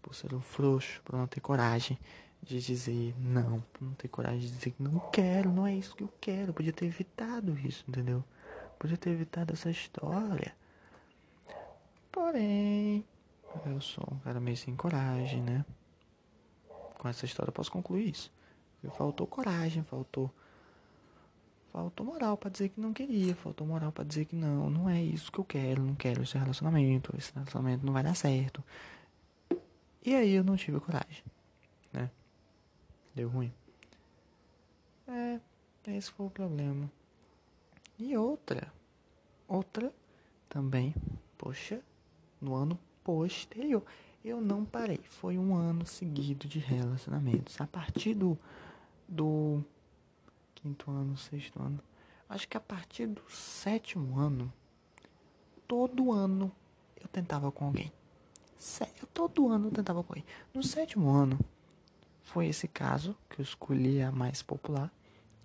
Por 0.00 0.14
ser 0.14 0.34
um 0.34 0.40
frouxo, 0.40 1.00
por 1.04 1.16
não 1.16 1.26
ter 1.26 1.40
coragem 1.40 1.98
de 2.42 2.60
dizer 2.60 3.14
não, 3.18 3.60
por 3.72 3.84
não 3.84 3.94
ter 3.94 4.08
coragem 4.08 4.40
de 4.40 4.50
dizer 4.50 4.72
que 4.72 4.82
não 4.82 4.98
quero, 5.10 5.52
não 5.52 5.66
é 5.66 5.74
isso 5.74 5.94
que 5.94 6.02
eu 6.02 6.12
quero. 6.20 6.50
Eu 6.50 6.54
podia 6.54 6.72
ter 6.72 6.86
evitado 6.86 7.56
isso, 7.58 7.84
entendeu? 7.86 8.24
Eu 8.64 8.70
podia 8.78 8.96
ter 8.96 9.10
evitado 9.10 9.52
essa 9.52 9.70
história. 9.70 10.54
Porém, 12.10 13.04
Eu 13.66 13.80
sou 13.80 14.06
um 14.10 14.18
cara 14.18 14.40
meio 14.40 14.56
sem 14.56 14.74
coragem, 14.74 15.40
né? 15.42 15.64
Com 16.98 17.08
essa 17.08 17.26
história 17.26 17.50
eu 17.50 17.52
posso 17.52 17.70
concluir 17.70 18.10
isso. 18.10 18.32
Faltou 18.96 19.26
coragem, 19.26 19.82
faltou. 19.82 20.30
Faltou 21.72 22.04
moral 22.04 22.36
para 22.36 22.50
dizer 22.50 22.68
que 22.68 22.78
não 22.78 22.92
queria, 22.92 23.34
faltou 23.34 23.66
moral 23.66 23.90
para 23.90 24.04
dizer 24.04 24.26
que 24.26 24.36
não, 24.36 24.68
não 24.68 24.90
é 24.90 25.02
isso 25.02 25.32
que 25.32 25.38
eu 25.38 25.44
quero, 25.44 25.82
não 25.82 25.94
quero 25.94 26.22
esse 26.22 26.36
relacionamento, 26.36 27.16
esse 27.16 27.32
relacionamento 27.32 27.86
não 27.86 27.94
vai 27.94 28.02
dar 28.02 28.14
certo. 28.14 28.62
E 30.04 30.14
aí 30.14 30.34
eu 30.34 30.44
não 30.44 30.54
tive 30.54 30.78
coragem, 30.80 31.24
né? 31.90 32.10
Deu 33.14 33.30
ruim. 33.30 33.50
É, 35.08 35.40
esse 35.86 36.10
foi 36.10 36.26
o 36.26 36.30
problema. 36.30 36.90
E 37.98 38.14
outra, 38.18 38.70
outra 39.48 39.90
também, 40.50 40.94
poxa, 41.38 41.80
no 42.38 42.54
ano 42.54 42.78
posterior, 43.02 43.82
eu 44.22 44.42
não 44.42 44.62
parei. 44.62 45.00
Foi 45.04 45.38
um 45.38 45.54
ano 45.54 45.86
seguido 45.86 46.46
de 46.46 46.58
relacionamentos. 46.58 47.58
A 47.60 47.66
partir 47.66 48.12
do, 48.12 48.38
do 49.08 49.64
quinto 50.62 50.90
ano, 50.90 51.16
sexto 51.16 51.60
ano, 51.60 51.80
acho 52.28 52.48
que 52.48 52.56
a 52.56 52.60
partir 52.60 53.06
do 53.08 53.22
sétimo 53.28 54.18
ano, 54.18 54.52
todo 55.66 56.12
ano 56.12 56.52
eu 57.00 57.08
tentava 57.08 57.50
com 57.50 57.66
alguém. 57.66 57.92
Sério, 58.56 59.06
todo 59.12 59.48
ano 59.48 59.66
eu 59.66 59.72
tentava 59.72 60.04
com 60.04 60.12
alguém. 60.12 60.24
No 60.54 60.62
sétimo 60.62 61.10
ano, 61.10 61.38
foi 62.22 62.46
esse 62.46 62.68
caso 62.68 63.16
que 63.28 63.40
eu 63.40 63.42
escolhi 63.42 64.00
a 64.00 64.12
mais 64.12 64.40
popular 64.40 64.90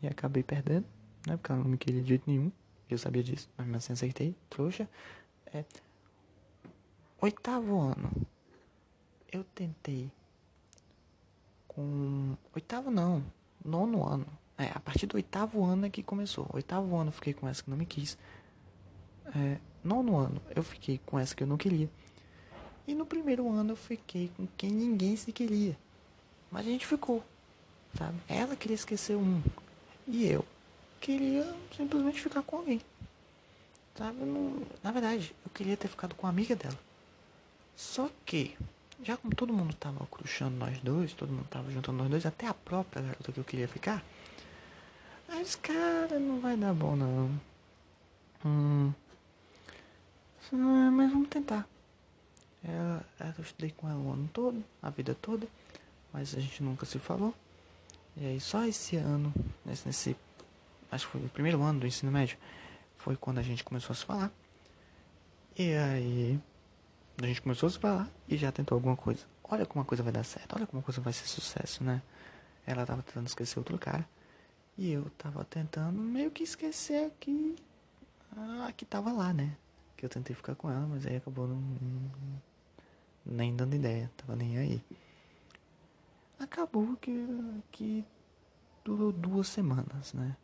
e 0.01 0.07
acabei 0.07 0.43
perdendo, 0.43 0.85
né? 1.25 1.35
Porque 1.35 1.51
ela 1.51 1.61
não 1.61 1.69
me 1.69 1.77
queria 1.77 2.01
de 2.01 2.09
jeito 2.09 2.29
nenhum. 2.29 2.51
Eu 2.87 2.97
sabia 2.97 3.23
disso, 3.23 3.49
mas 3.57 3.75
assim 3.75 3.93
aceitei, 3.93 4.35
trouxa. 4.49 4.87
É, 5.47 5.65
oitavo 7.19 7.79
ano, 7.79 8.11
eu 9.31 9.43
tentei 9.43 10.11
com. 11.67 12.37
Oitavo 12.53 12.91
não, 12.91 13.23
nono 13.65 14.07
ano. 14.07 14.27
É, 14.57 14.71
a 14.73 14.79
partir 14.79 15.05
do 15.05 15.15
oitavo 15.15 15.63
ano 15.63 15.85
é 15.85 15.89
que 15.89 16.01
começou. 16.01 16.49
Oitavo 16.53 16.95
ano 16.95 17.09
eu 17.09 17.13
fiquei 17.13 17.33
com 17.33 17.47
essa 17.47 17.61
que 17.61 17.69
não 17.69 17.77
me 17.77 17.85
quis. 17.85 18.17
É, 19.35 19.57
nono 19.83 20.17
ano 20.17 20.41
eu 20.55 20.63
fiquei 20.63 20.99
com 21.05 21.19
essa 21.19 21.35
que 21.35 21.43
eu 21.43 21.47
não 21.47 21.57
queria. 21.57 21.89
E 22.87 22.95
no 22.95 23.05
primeiro 23.05 23.47
ano 23.51 23.73
eu 23.73 23.75
fiquei 23.75 24.31
com 24.35 24.47
quem 24.57 24.71
ninguém 24.71 25.15
se 25.15 25.31
queria. 25.31 25.77
Mas 26.49 26.65
a 26.65 26.69
gente 26.69 26.87
ficou, 26.87 27.23
sabe? 27.97 28.17
Ela 28.27 28.55
queria 28.55 28.75
esquecer 28.75 29.15
um. 29.15 29.43
E 30.07 30.25
eu 30.25 30.45
queria 30.99 31.53
simplesmente 31.75 32.21
ficar 32.21 32.41
com 32.41 32.57
alguém. 32.57 32.81
Sabe? 33.95 34.23
Não, 34.23 34.63
na 34.81 34.91
verdade, 34.91 35.35
eu 35.45 35.51
queria 35.51 35.75
ter 35.75 35.87
ficado 35.87 36.15
com 36.15 36.25
a 36.25 36.29
amiga 36.29 36.55
dela. 36.55 36.77
Só 37.75 38.09
que, 38.25 38.57
já 39.03 39.17
como 39.17 39.35
todo 39.35 39.53
mundo 39.53 39.73
tava 39.75 40.05
cruxando 40.07 40.55
nós 40.57 40.79
dois, 40.79 41.13
todo 41.13 41.31
mundo 41.31 41.47
tava 41.49 41.69
juntando 41.69 41.97
nós 41.99 42.09
dois, 42.09 42.25
até 42.25 42.47
a 42.47 42.53
própria 42.53 43.01
garota 43.01 43.31
que 43.31 43.39
eu 43.39 43.43
queria 43.43 43.67
ficar, 43.67 44.03
aí 45.29 45.43
disse, 45.43 45.57
cara, 45.57 46.19
não 46.19 46.39
vai 46.39 46.55
dar 46.57 46.73
bom 46.73 46.95
não. 46.95 47.39
Hum. 48.45 48.93
Mas 50.51 51.11
vamos 51.11 51.27
tentar. 51.29 51.67
Ela, 52.63 53.05
eu 53.37 53.43
estudei 53.43 53.71
com 53.71 53.89
ela 53.89 53.99
o 53.99 54.11
ano 54.11 54.29
todo, 54.33 54.63
a 54.81 54.89
vida 54.89 55.15
toda, 55.15 55.47
mas 56.11 56.35
a 56.35 56.39
gente 56.39 56.63
nunca 56.63 56.85
se 56.85 56.99
falou. 56.99 57.33
E 58.15 58.25
aí 58.25 58.39
só 58.39 58.65
esse 58.65 58.95
ano, 58.95 59.33
nesse, 59.65 59.85
nesse 59.87 60.15
acho 60.91 61.05
que 61.05 61.11
foi 61.11 61.21
o 61.21 61.29
primeiro 61.29 61.61
ano 61.61 61.81
do 61.81 61.87
ensino 61.87 62.11
médio, 62.11 62.37
foi 62.97 63.15
quando 63.15 63.37
a 63.37 63.43
gente 63.43 63.63
começou 63.63 63.93
a 63.93 63.95
se 63.95 64.05
falar. 64.05 64.31
E 65.57 65.73
aí 65.73 66.39
a 67.21 67.25
gente 67.25 67.41
começou 67.41 67.67
a 67.67 67.69
se 67.69 67.79
falar 67.79 68.09
e 68.27 68.37
já 68.37 68.51
tentou 68.51 68.75
alguma 68.75 68.95
coisa. 68.95 69.25
Olha 69.43 69.65
como 69.65 69.81
a 69.81 69.85
coisa 69.85 70.03
vai 70.03 70.11
dar 70.11 70.23
certo, 70.23 70.55
olha 70.55 70.67
como 70.67 70.81
a 70.81 70.83
coisa 70.83 70.99
vai 70.99 71.13
ser 71.13 71.27
sucesso, 71.27 71.83
né? 71.83 72.01
Ela 72.65 72.85
tava 72.85 73.01
tentando 73.01 73.27
esquecer 73.27 73.59
outro 73.59 73.77
cara. 73.77 74.07
E 74.77 74.91
eu 74.91 75.09
tava 75.17 75.43
tentando 75.43 75.99
meio 75.99 76.29
que 76.31 76.43
esquecer 76.43 77.07
aqui. 77.07 77.55
A 78.35 78.71
que 78.71 78.85
tava 78.85 79.11
lá, 79.11 79.33
né? 79.33 79.57
Que 79.95 80.05
eu 80.05 80.09
tentei 80.09 80.35
ficar 80.35 80.55
com 80.55 80.69
ela, 80.69 80.85
mas 80.85 81.05
aí 81.05 81.15
acabou 81.15 81.47
não, 81.47 81.61
nem 83.25 83.55
dando 83.55 83.75
ideia, 83.75 84.11
tava 84.15 84.35
nem 84.35 84.57
aí 84.57 84.83
acabou 86.39 86.95
que, 86.97 87.27
que 87.71 88.05
durou 88.83 89.11
duas 89.11 89.47
semanas, 89.47 90.13
né? 90.13 90.35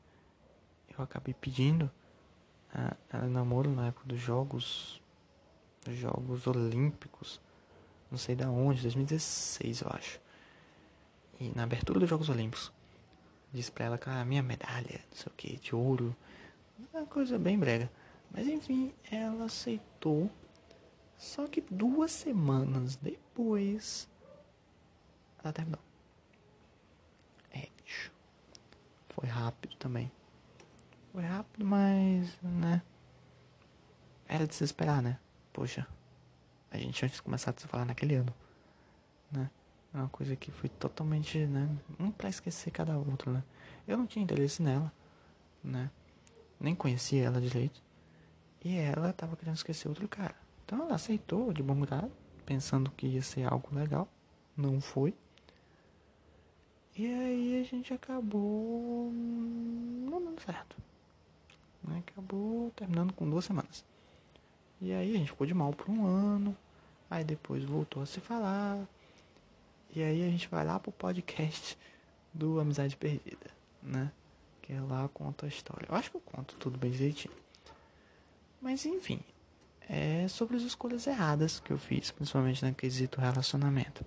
Eu 0.97 1.03
acabei 1.03 1.33
pedindo 1.33 1.89
a, 2.73 2.95
a 3.11 3.21
namoro 3.23 3.71
na 3.71 3.87
época 3.87 4.05
dos 4.07 4.19
Jogos 4.19 5.01
Jogos 5.87 6.47
Olímpicos, 6.47 7.41
não 8.09 8.17
sei 8.17 8.35
da 8.35 8.49
onde, 8.49 8.81
2016 8.81 9.81
eu 9.81 9.89
acho. 9.91 10.21
E 11.39 11.49
na 11.49 11.63
abertura 11.63 11.99
dos 11.99 12.09
Jogos 12.09 12.29
Olímpicos, 12.29 12.71
disse 13.53 13.71
pra 13.71 13.85
ela 13.85 13.97
que 13.97 14.09
a 14.09 14.25
minha 14.25 14.41
medalha, 14.41 14.99
não 15.11 15.17
sei 15.17 15.31
o 15.31 15.35
que, 15.35 15.57
de 15.57 15.75
ouro, 15.75 16.15
uma 16.91 17.05
coisa 17.05 17.37
bem 17.37 17.57
brega. 17.57 17.89
Mas 18.31 18.47
enfim, 18.47 18.93
ela 19.11 19.45
aceitou. 19.45 20.29
Só 21.17 21.47
que 21.47 21.61
duas 21.61 22.11
semanas 22.11 22.95
depois 22.95 24.09
ela 25.41 25.53
terminou. 25.53 25.79
É, 27.51 27.67
bicho. 27.83 28.11
Foi 29.09 29.29
rápido 29.29 29.75
também. 29.77 30.11
Foi 31.11 31.23
rápido, 31.23 31.63
mas, 31.63 32.35
né? 32.41 32.81
Era 34.27 34.47
de 34.47 34.55
se 34.55 34.63
esperar, 34.63 35.01
né? 35.01 35.19
Poxa, 35.53 35.87
a 36.71 36.77
gente 36.77 36.93
tinha 36.93 37.21
começado 37.21 37.57
a 37.57 37.61
se 37.61 37.67
falar 37.67 37.85
naquele 37.85 38.15
ano, 38.15 38.33
né? 39.31 39.49
É 39.93 39.97
uma 39.97 40.09
coisa 40.09 40.35
que 40.35 40.51
foi 40.51 40.69
totalmente, 40.69 41.45
né? 41.45 41.69
Um 41.99 42.09
pra 42.09 42.27
esquecer 42.27 42.71
cada 42.71 42.97
outro, 42.97 43.31
né? 43.31 43.43
Eu 43.87 43.97
não 43.97 44.07
tinha 44.07 44.23
interesse 44.23 44.61
nela, 44.63 44.91
né? 45.63 45.91
Nem 46.59 46.73
conhecia 46.73 47.25
ela 47.25 47.39
direito. 47.39 47.81
E 48.63 48.75
ela 48.75 49.13
tava 49.13 49.35
querendo 49.35 49.55
esquecer 49.55 49.87
outro 49.87 50.07
cara. 50.07 50.35
Então 50.65 50.81
ela 50.81 50.95
aceitou 50.95 51.51
de 51.53 51.61
bom 51.61 51.79
grado, 51.81 52.11
pensando 52.45 52.89
que 52.91 53.05
ia 53.05 53.21
ser 53.21 53.43
algo 53.43 53.67
legal. 53.75 54.07
Não 54.55 54.81
foi. 54.81 55.13
E 56.95 57.05
aí 57.05 57.61
a 57.61 57.63
gente 57.63 57.93
acabou 57.93 59.11
não 59.11 60.23
dando 60.23 60.41
certo. 60.41 60.77
Né? 61.83 62.01
Acabou 62.07 62.71
terminando 62.75 63.13
com 63.13 63.29
duas 63.29 63.45
semanas. 63.45 63.83
E 64.79 64.91
aí 64.93 65.15
a 65.15 65.17
gente 65.17 65.31
ficou 65.31 65.45
de 65.45 65.53
mal 65.53 65.73
por 65.73 65.89
um 65.89 66.05
ano. 66.05 66.55
Aí 67.09 67.23
depois 67.23 67.63
voltou 67.63 68.01
a 68.01 68.05
se 68.05 68.19
falar. 68.19 68.87
E 69.95 70.01
aí 70.01 70.25
a 70.25 70.29
gente 70.29 70.47
vai 70.49 70.65
lá 70.65 70.79
pro 70.79 70.91
podcast 70.91 71.77
do 72.33 72.59
Amizade 72.59 72.97
Perdida, 72.97 73.51
né? 73.81 74.11
Que 74.59 74.73
é 74.73 74.81
lá 74.81 75.07
conta 75.13 75.45
a 75.45 75.49
história. 75.49 75.85
Eu 75.87 75.93
acho 75.93 76.09
que 76.09 76.17
eu 76.17 76.21
conto 76.21 76.55
tudo 76.55 76.79
bem 76.79 76.89
direitinho. 76.89 77.33
Mas 78.59 78.87
enfim, 78.87 79.19
é 79.87 80.27
sobre 80.27 80.57
as 80.57 80.63
escolhas 80.63 81.05
erradas 81.05 81.59
que 81.59 81.71
eu 81.71 81.77
fiz, 81.77 82.09
principalmente 82.09 82.65
no 82.65 82.73
quesito 82.73 83.21
relacionamento. 83.21 84.03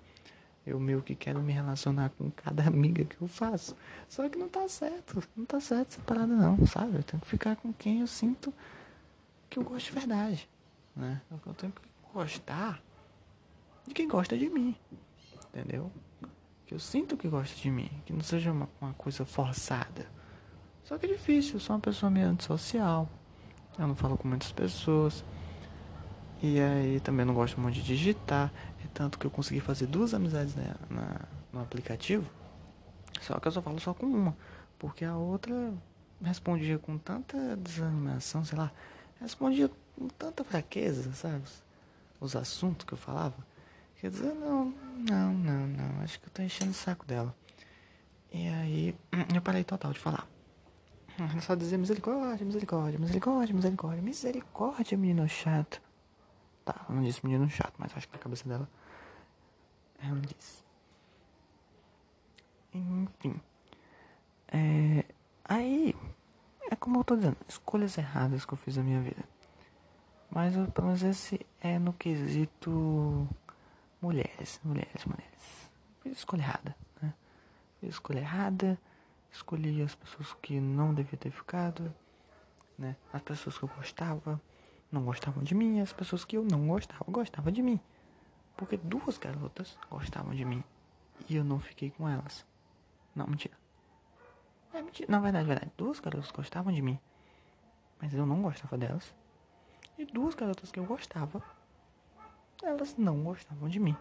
Eu 0.65 0.77
meio 0.77 1.01
que 1.01 1.15
quero 1.15 1.41
me 1.41 1.53
relacionar 1.53 2.09
com 2.09 2.29
cada 2.31 2.63
amiga 2.67 3.05
que 3.05 3.21
eu 3.21 3.27
faço. 3.29 3.73
Só 4.09 4.27
que 4.27 4.37
não 4.37 4.49
tá 4.49 4.67
certo. 4.67 5.23
Não 5.37 5.45
tá 5.45 5.61
certo 5.61 5.93
essa 5.93 6.01
parada 6.01 6.35
não, 6.35 6.67
sabe? 6.67 6.97
Eu 6.97 7.03
tenho 7.03 7.21
que 7.21 7.27
ficar 7.27 7.55
com 7.55 7.71
quem 7.71 8.01
eu 8.01 8.07
sinto 8.07 8.53
que 9.49 9.57
eu 9.57 9.63
gosto 9.63 9.85
de 9.85 9.91
verdade. 9.93 10.49
Né? 10.93 11.21
Eu 11.31 11.53
tenho 11.53 11.71
que 11.71 11.81
gostar 12.13 12.83
de 13.87 13.93
quem 13.93 14.05
gosta 14.05 14.37
de 14.37 14.49
mim. 14.49 14.75
Entendeu? 15.53 15.91
Que 16.65 16.73
eu 16.73 16.79
sinto 16.79 17.17
que 17.17 17.27
gosta 17.27 17.55
de 17.55 17.69
mim. 17.69 17.89
Que 18.05 18.13
não 18.13 18.21
seja 18.21 18.51
uma, 18.51 18.69
uma 18.81 18.93
coisa 18.93 19.25
forçada. 19.25 20.07
Só 20.83 20.97
que 20.97 21.05
é 21.05 21.09
difícil, 21.09 21.55
eu 21.55 21.59
sou 21.59 21.75
uma 21.75 21.81
pessoa 21.81 22.09
meio 22.09 22.27
antissocial. 22.27 23.09
Eu 23.77 23.87
não 23.87 23.95
falo 23.95 24.17
com 24.17 24.27
muitas 24.27 24.51
pessoas. 24.51 25.23
E 26.41 26.59
aí 26.59 26.99
também 26.99 27.25
não 27.25 27.33
gosto 27.33 27.59
muito 27.59 27.75
de 27.75 27.83
digitar. 27.83 28.51
É 28.83 28.87
tanto 28.93 29.17
que 29.17 29.25
eu 29.25 29.31
consegui 29.31 29.59
fazer 29.59 29.87
duas 29.87 30.13
amizades 30.13 30.55
né, 30.55 30.73
na, 30.89 31.21
no 31.51 31.61
aplicativo. 31.61 32.29
Só 33.21 33.39
que 33.39 33.47
eu 33.47 33.51
só 33.51 33.61
falo 33.61 33.79
só 33.79 33.93
com 33.93 34.05
uma. 34.05 34.37
Porque 34.77 35.03
a 35.03 35.15
outra 35.15 35.73
respondia 36.21 36.77
com 36.77 36.97
tanta 36.97 37.55
desanimação, 37.57 38.45
sei 38.45 38.57
lá. 38.57 38.71
Respondia 39.19 39.69
com 39.95 40.07
tanta 40.09 40.43
fraqueza, 40.43 41.11
sabe? 41.13 41.43
Os 42.19 42.35
assuntos 42.35 42.85
que 42.85 42.93
eu 42.93 42.97
falava. 42.97 43.35
Quer 43.99 44.11
dizer, 44.11 44.33
não, 44.35 44.65
não, 45.09 45.33
não, 45.33 45.67
não. 45.67 46.03
Acho 46.03 46.19
que 46.19 46.27
eu 46.27 46.31
tô 46.31 46.41
enchendo 46.41 46.71
o 46.71 46.73
saco 46.73 47.05
dela. 47.05 47.35
E 48.31 48.47
aí 48.47 48.95
eu 49.33 49.41
parei 49.41 49.63
total 49.63 49.91
de 49.91 49.99
falar. 49.99 50.27
Só 51.41 51.55
dizer 51.55 51.77
misericórdia, 51.77 52.45
misericórdia, 52.45 52.99
misericórdia, 52.99 53.55
misericórdia, 53.55 54.03
misericórdia, 54.03 54.97
menino 54.97 55.27
chato. 55.27 55.81
Tá, 56.63 56.85
não 56.89 57.01
disse 57.01 57.25
menino 57.25 57.49
chato, 57.49 57.73
mas 57.77 57.95
acho 57.95 58.07
que 58.07 58.13
na 58.13 58.19
cabeça 58.19 58.47
dela 58.47 58.69
ela 59.99 60.19
disse. 60.19 60.63
Enfim. 62.73 63.41
É, 64.49 65.05
aí, 65.43 65.95
é 66.69 66.75
como 66.75 66.99
eu 66.99 67.03
tô 67.03 67.15
dizendo, 67.15 67.37
escolhas 67.49 67.97
erradas 67.97 68.45
que 68.45 68.53
eu 68.53 68.57
fiz 68.57 68.77
na 68.77 68.83
minha 68.83 69.01
vida. 69.01 69.23
Mas 70.29 70.53
pelo 70.71 70.87
menos 70.87 71.01
esse 71.01 71.43
é 71.61 71.79
no 71.79 71.93
quesito 71.93 73.27
mulheres, 74.01 74.59
mulheres, 74.63 75.05
mulheres. 75.05 75.71
Fiz 76.01 76.17
escolha 76.19 76.41
errada, 76.41 76.75
né? 77.01 77.13
Fiz 77.79 77.89
escolha 77.89 78.19
errada, 78.19 78.79
escolhi 79.31 79.81
as 79.81 79.95
pessoas 79.95 80.33
que 80.41 80.59
não 80.59 80.93
devia 80.93 81.17
ter 81.17 81.31
ficado, 81.31 81.93
né? 82.77 82.95
As 83.11 83.21
pessoas 83.21 83.57
que 83.57 83.63
eu 83.63 83.69
gostava 83.69 84.41
não 84.91 85.03
gostavam 85.03 85.43
de 85.43 85.53
mim, 85.53 85.79
as 85.79 85.93
pessoas 85.93 86.23
que 86.23 86.37
eu 86.37 86.43
não 86.43 86.67
gostava 86.67 87.03
gostavam 87.07 87.51
de 87.51 87.61
mim. 87.61 87.79
Porque 88.55 88.77
duas 88.77 89.17
garotas 89.17 89.77
gostavam 89.89 90.33
de 90.33 90.45
mim 90.45 90.63
e 91.29 91.35
eu 91.35 91.43
não 91.43 91.59
fiquei 91.59 91.91
com 91.91 92.07
elas. 92.07 92.45
Não, 93.15 93.27
mentira. 93.27 93.57
É 94.73 94.81
mentira. 94.81 95.11
Na 95.11 95.19
verdade, 95.19 95.47
verdade. 95.47 95.71
Duas 95.77 95.99
garotas 95.99 96.31
gostavam 96.31 96.73
de 96.73 96.81
mim, 96.81 96.99
mas 97.99 98.13
eu 98.13 98.25
não 98.25 98.41
gostava 98.41 98.77
delas. 98.77 99.13
E 99.97 100.05
duas 100.05 100.35
garotas 100.35 100.71
que 100.71 100.79
eu 100.79 100.85
gostava, 100.85 101.43
elas 102.63 102.95
não 102.97 103.23
gostavam 103.23 103.69
de 103.69 103.79
mim. 103.79 103.95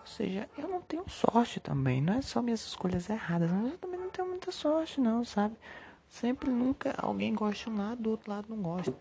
Ou 0.00 0.06
seja, 0.06 0.48
eu 0.58 0.68
não 0.68 0.82
tenho 0.82 1.08
sorte 1.08 1.60
também. 1.60 2.00
Não 2.00 2.14
é 2.14 2.22
só 2.22 2.42
minhas 2.42 2.60
escolhas 2.60 3.08
erradas, 3.08 3.50
mas 3.50 3.72
eu 3.72 3.78
também 3.78 3.98
não 3.98 4.10
tenho 4.10 4.28
muita 4.28 4.52
sorte, 4.52 5.00
não, 5.00 5.24
sabe? 5.24 5.56
Sempre, 6.08 6.50
nunca 6.50 6.94
alguém 6.98 7.34
gosta 7.34 7.64
de 7.64 7.70
um 7.70 7.78
lado, 7.78 8.02
do 8.02 8.10
outro 8.10 8.30
lado 8.30 8.46
não 8.48 8.62
gosta. 8.62 8.94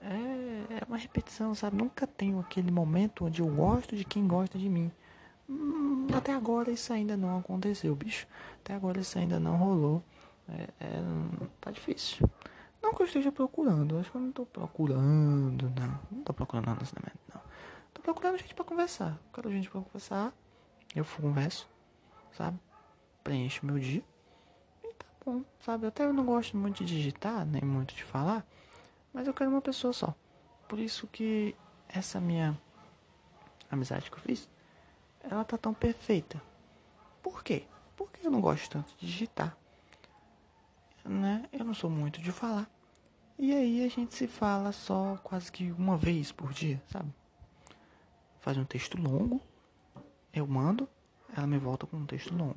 É, 0.00 0.80
é 0.80 0.84
uma 0.88 0.96
repetição, 0.96 1.54
sabe? 1.54 1.76
Nunca 1.76 2.06
tenho 2.06 2.40
aquele 2.40 2.70
momento 2.70 3.26
onde 3.26 3.42
eu 3.42 3.46
gosto 3.46 3.94
de 3.94 4.04
quem 4.04 4.26
gosta 4.26 4.58
de 4.58 4.68
mim. 4.68 4.90
Hum, 5.48 6.06
até 6.16 6.32
agora 6.32 6.70
isso 6.70 6.92
ainda 6.92 7.16
não 7.16 7.38
aconteceu, 7.38 7.94
bicho. 7.94 8.26
Até 8.60 8.74
agora 8.74 9.00
isso 9.00 9.18
ainda 9.18 9.38
não 9.38 9.56
rolou. 9.56 10.02
É, 10.48 10.68
é, 10.80 11.02
tá 11.60 11.70
difícil. 11.70 12.28
Não 12.82 12.94
que 12.94 13.02
eu 13.02 13.06
esteja 13.06 13.32
procurando, 13.32 13.98
acho 13.98 14.10
que 14.10 14.16
eu 14.16 14.20
não 14.20 14.32
tô 14.32 14.46
procurando, 14.46 15.72
não. 15.76 16.00
Não 16.10 16.22
tô 16.22 16.32
procurando 16.32 16.66
não. 16.66 16.76
Tô 17.96 18.02
procurando 18.02 18.36
gente 18.36 18.54
pra 18.54 18.62
conversar. 18.62 19.18
Quero 19.32 19.50
gente 19.50 19.70
pra 19.70 19.80
conversar. 19.80 20.34
Eu 20.94 21.02
converso, 21.02 21.66
sabe? 22.30 22.60
Preencho 23.24 23.64
meu 23.64 23.78
dia. 23.78 24.04
E 24.84 24.92
tá 24.92 25.06
bom, 25.24 25.42
sabe? 25.60 25.86
Até 25.86 26.04
eu 26.04 26.12
não 26.12 26.26
gosto 26.26 26.58
muito 26.58 26.84
de 26.84 26.94
digitar, 26.94 27.46
nem 27.46 27.62
muito 27.62 27.94
de 27.94 28.04
falar. 28.04 28.46
Mas 29.14 29.26
eu 29.26 29.32
quero 29.32 29.50
uma 29.50 29.62
pessoa 29.62 29.94
só. 29.94 30.14
Por 30.68 30.78
isso 30.78 31.06
que 31.06 31.56
essa 31.88 32.20
minha 32.20 32.60
amizade 33.70 34.10
que 34.10 34.18
eu 34.18 34.22
fiz, 34.22 34.46
ela 35.22 35.42
tá 35.42 35.56
tão 35.56 35.72
perfeita. 35.72 36.40
Por 37.22 37.42
quê? 37.42 37.64
Porque 37.96 38.26
eu 38.26 38.30
não 38.30 38.42
gosto 38.42 38.68
tanto 38.68 38.94
de 38.98 39.06
digitar. 39.06 39.56
Né? 41.02 41.48
Eu 41.50 41.64
não 41.64 41.72
sou 41.72 41.88
muito 41.88 42.20
de 42.20 42.30
falar. 42.30 42.70
E 43.38 43.54
aí 43.54 43.82
a 43.86 43.88
gente 43.88 44.14
se 44.14 44.28
fala 44.28 44.70
só 44.70 45.18
quase 45.24 45.50
que 45.50 45.72
uma 45.72 45.96
vez 45.96 46.30
por 46.30 46.52
dia, 46.52 46.82
sabe? 46.88 47.10
Faz 48.46 48.56
um 48.56 48.64
texto 48.64 48.96
longo, 48.96 49.42
eu 50.32 50.46
mando, 50.46 50.88
ela 51.36 51.48
me 51.48 51.58
volta 51.58 51.84
com 51.84 51.96
um 51.96 52.06
texto 52.06 52.32
longo. 52.32 52.54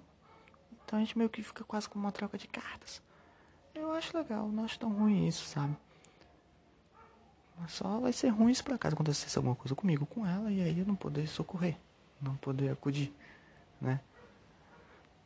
Então 0.85 0.99
a 0.99 1.01
gente 1.01 1.17
meio 1.17 1.31
que 1.31 1.41
fica 1.41 1.63
quase 1.63 1.89
como 1.89 2.05
uma 2.05 2.11
troca 2.11 2.37
de 2.37 2.47
cartas. 2.47 3.01
Eu 3.73 3.91
acho 3.93 4.15
legal, 4.15 4.47
não 4.49 4.65
acho 4.65 4.77
tão 4.77 4.93
ruim 4.93 5.27
isso, 5.27 5.45
sabe? 5.45 5.75
Mas 7.57 7.71
só 7.71 7.99
vai 7.99 8.13
ser 8.13 8.27
ruim 8.27 8.53
se 8.53 8.61
por 8.61 8.75
acaso 8.75 8.93
acontecesse 8.93 9.35
alguma 9.35 9.55
coisa 9.55 9.73
comigo, 9.73 10.05
com 10.05 10.27
ela, 10.27 10.51
e 10.51 10.61
aí 10.61 10.77
eu 10.77 10.85
não 10.85 10.95
poder 10.95 11.25
socorrer, 11.25 11.75
não 12.21 12.35
poder 12.35 12.69
acudir, 12.69 13.11
né? 13.81 13.99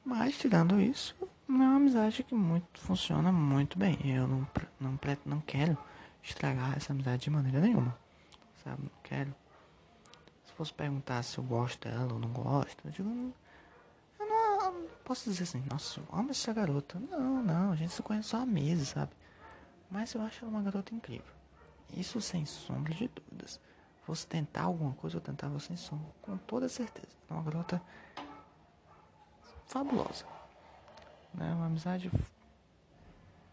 Mas 0.06 0.38
tirando 0.38 0.80
isso, 0.80 1.14
é 1.22 1.52
uma 1.52 1.76
amizade 1.76 2.24
que 2.24 2.34
muito 2.34 2.80
funciona 2.80 3.34
muito 3.34 3.78
bem. 3.78 4.00
Eu 4.06 4.26
não, 4.30 4.48
não, 4.80 4.98
não 5.26 5.42
quero 5.42 5.78
estragar 6.24 6.78
essa 6.78 6.94
amizade 6.94 7.24
de 7.24 7.30
maneira 7.30 7.60
nenhuma. 7.60 7.94
Sabe? 8.64 8.84
Não 8.84 9.02
quero. 9.04 9.43
Se 10.54 10.58
fosse 10.58 10.74
perguntar 10.74 11.24
se 11.24 11.40
eu 11.40 11.44
gosto 11.44 11.90
dela 11.90 12.14
ou 12.14 12.20
não 12.20 12.30
gosto, 12.30 12.86
eu 12.86 12.92
digo. 12.92 13.10
Eu 14.20 14.30
não, 14.30 14.62
eu 14.62 14.72
não 14.72 14.88
posso 15.04 15.28
dizer 15.28 15.44
assim, 15.44 15.64
nossa, 15.68 16.00
amo 16.12 16.30
essa 16.30 16.54
garota. 16.54 17.00
Não, 17.00 17.42
não, 17.42 17.72
a 17.72 17.76
gente 17.76 17.92
se 17.92 18.04
conhece 18.04 18.30
só 18.30 18.38
há 18.38 18.46
meses, 18.46 18.90
sabe? 18.90 19.12
Mas 19.90 20.14
eu 20.14 20.22
acho 20.22 20.46
ela 20.46 20.52
uma 20.52 20.62
garota 20.62 20.94
incrível. 20.94 21.34
Isso 21.92 22.22
sem 22.22 22.46
sombra 22.46 22.94
de 22.94 23.08
dúvidas. 23.08 23.60
Fosse 24.04 24.28
tentar 24.28 24.66
alguma 24.66 24.94
coisa, 24.94 25.18
eu 25.18 25.22
tentava 25.22 25.60
sem 25.60 25.76
sombra, 25.76 26.14
com 26.22 26.38
toda 26.38 26.70
certeza. 26.70 27.16
É 27.28 27.34
uma 27.34 27.42
garota 27.42 27.82
fabulosa. 29.66 30.24
Né? 31.34 31.52
Uma 31.52 31.66
amizade. 31.66 32.12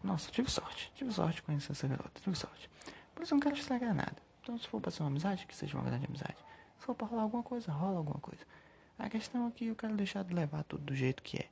Nossa, 0.03 0.29
tive 0.29 0.51
sorte. 0.51 0.91
Tive 0.93 1.11
sorte 1.11 1.37
de 1.37 1.41
conhecer 1.41 1.71
essa 1.71 1.87
garota. 1.87 2.21
Tive 2.21 2.35
sorte. 2.35 2.69
Por 3.15 3.23
isso 3.23 3.33
eu 3.33 3.37
não 3.37 3.41
quero 3.41 3.55
estragar 3.55 3.95
nada. 3.95 4.17
Então, 4.43 4.55
se 4.59 4.67
for 4.67 4.79
pra 4.79 4.91
ser 4.91 5.01
uma 5.01 5.09
amizade, 5.09 5.47
que 5.47 5.55
seja 5.55 5.75
uma 5.75 5.83
grande 5.83 6.05
amizade. 6.05 6.37
Se 6.81 6.85
for 6.87 6.95
pra 6.95 7.07
rolar 7.07 7.23
alguma 7.23 7.43
coisa, 7.43 7.71
rola 7.71 7.99
alguma 7.99 8.19
coisa. 8.19 8.43
A 8.97 9.07
questão 9.07 9.47
é 9.47 9.51
que 9.51 9.67
eu 9.67 9.75
quero 9.75 9.95
deixar 9.95 10.23
de 10.23 10.33
levar 10.33 10.63
tudo 10.63 10.83
do 10.83 10.95
jeito 10.95 11.23
que 11.23 11.37
é. 11.37 11.47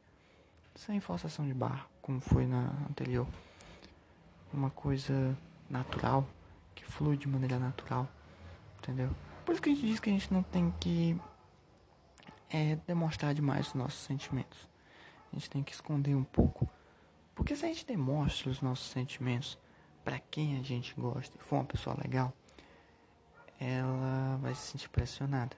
Sem 0.76 1.00
forçação 1.00 1.48
de 1.48 1.54
barra, 1.54 1.86
como 2.02 2.20
foi 2.20 2.46
na 2.46 2.72
anterior. 2.90 3.28
Uma 4.52 4.72
coisa 4.72 5.38
natural, 5.70 6.28
que 6.76 6.84
flui 6.84 7.16
de 7.16 7.28
maneira 7.28 7.60
natural. 7.60 8.10
Entendeu? 8.80 9.10
Por 9.46 9.54
isso 9.54 9.62
que 9.62 9.70
a 9.70 9.74
gente 9.74 9.86
diz 9.86 10.00
que 10.00 10.10
a 10.10 10.14
gente 10.14 10.34
não 10.34 10.44
tem 10.44 10.74
que 10.80 11.16
é, 12.50 12.76
demonstrar 12.88 13.34
demais 13.34 13.68
os 13.68 13.74
nossos 13.76 14.00
sentimentos 14.00 14.68
a 15.32 15.36
gente 15.36 15.50
tem 15.50 15.64
que 15.64 15.72
esconder 15.72 16.16
um 16.16 16.24
pouco. 16.24 16.68
Porque 17.36 17.56
se 17.56 17.66
a 17.66 17.68
gente 17.68 17.86
demonstra 17.86 18.50
os 18.50 18.62
nossos 18.62 18.90
sentimentos 18.90 19.58
para 20.04 20.20
quem 20.20 20.58
a 20.58 20.64
gente 20.64 20.94
gosta 20.96 21.38
e 21.38 21.44
for 21.44 21.58
uma 21.58 21.66
pessoa 21.66 21.96
legal, 22.02 22.34
ela 23.60 24.38
vai 24.38 24.56
se 24.56 24.72
sentir 24.72 24.90
pressionada. 24.90 25.56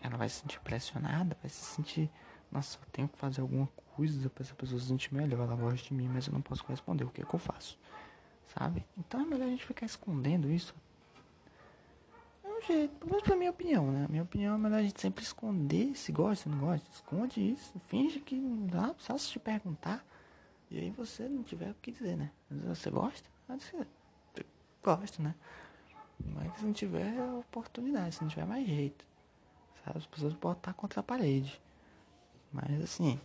Ela 0.00 0.16
vai 0.16 0.28
se 0.28 0.40
sentir 0.40 0.60
pressionada, 0.60 1.36
vai 1.40 1.48
se 1.48 1.62
sentir, 1.62 2.10
nossa, 2.50 2.78
eu 2.78 2.90
tenho 2.90 3.08
que 3.08 3.18
fazer 3.18 3.40
alguma 3.40 3.68
coisa 3.96 4.28
para 4.30 4.42
essa 4.42 4.54
pessoa 4.54 4.80
se 4.80 4.86
sentir 4.86 5.14
melhor. 5.14 5.40
Ela 5.40 5.56
gosta 5.56 5.88
de 5.88 5.94
mim, 5.94 6.08
mas 6.08 6.26
eu 6.26 6.32
não 6.32 6.40
posso 6.40 6.64
corresponder. 6.64 7.04
O 7.04 7.10
que 7.10 7.22
é 7.22 7.24
que 7.24 7.34
eu 7.34 7.38
faço? 7.38 7.78
Sabe? 8.46 8.86
Então 8.96 9.20
é 9.20 9.24
melhor 9.24 9.46
a 9.46 9.50
gente 9.50 9.64
ficar 9.64 9.86
escondendo 9.86 10.50
isso 10.50 10.74
jeito. 12.66 12.94
Pelo 12.96 13.10
menos 13.10 13.24
pra 13.24 13.36
minha 13.36 13.50
opinião, 13.50 13.90
né? 13.90 14.06
Minha 14.08 14.22
opinião 14.22 14.54
é 14.54 14.58
melhor 14.58 14.78
a 14.78 14.82
gente 14.82 15.00
sempre 15.00 15.22
esconder 15.22 15.94
se 15.96 16.12
gosta, 16.12 16.44
se 16.44 16.48
não 16.48 16.58
gosta. 16.58 16.88
Esconde 16.92 17.40
isso. 17.40 17.80
Finge 17.88 18.20
que 18.20 18.36
não 18.36 18.66
dá. 18.66 18.94
Só 18.98 19.16
se 19.18 19.30
te 19.30 19.38
perguntar. 19.38 20.04
E 20.70 20.78
aí 20.78 20.90
você 20.90 21.28
não 21.28 21.42
tiver 21.42 21.70
o 21.70 21.74
que 21.74 21.92
dizer, 21.92 22.16
né? 22.16 22.30
Você 22.50 22.90
gosta? 22.90 23.28
Você 23.48 23.86
gosta, 24.82 25.22
né? 25.22 25.34
Mas 26.26 26.58
se 26.58 26.64
não 26.64 26.72
tiver 26.72 27.20
oportunidade, 27.38 28.14
se 28.14 28.22
não 28.22 28.28
tiver 28.28 28.46
mais 28.46 28.66
jeito. 28.66 29.04
Sabe? 29.84 29.98
As 29.98 30.06
pessoas 30.06 30.34
estar 30.34 30.72
contra 30.74 31.00
a 31.00 31.02
parede. 31.02 31.60
Mas 32.52 32.82
assim, 32.82 33.20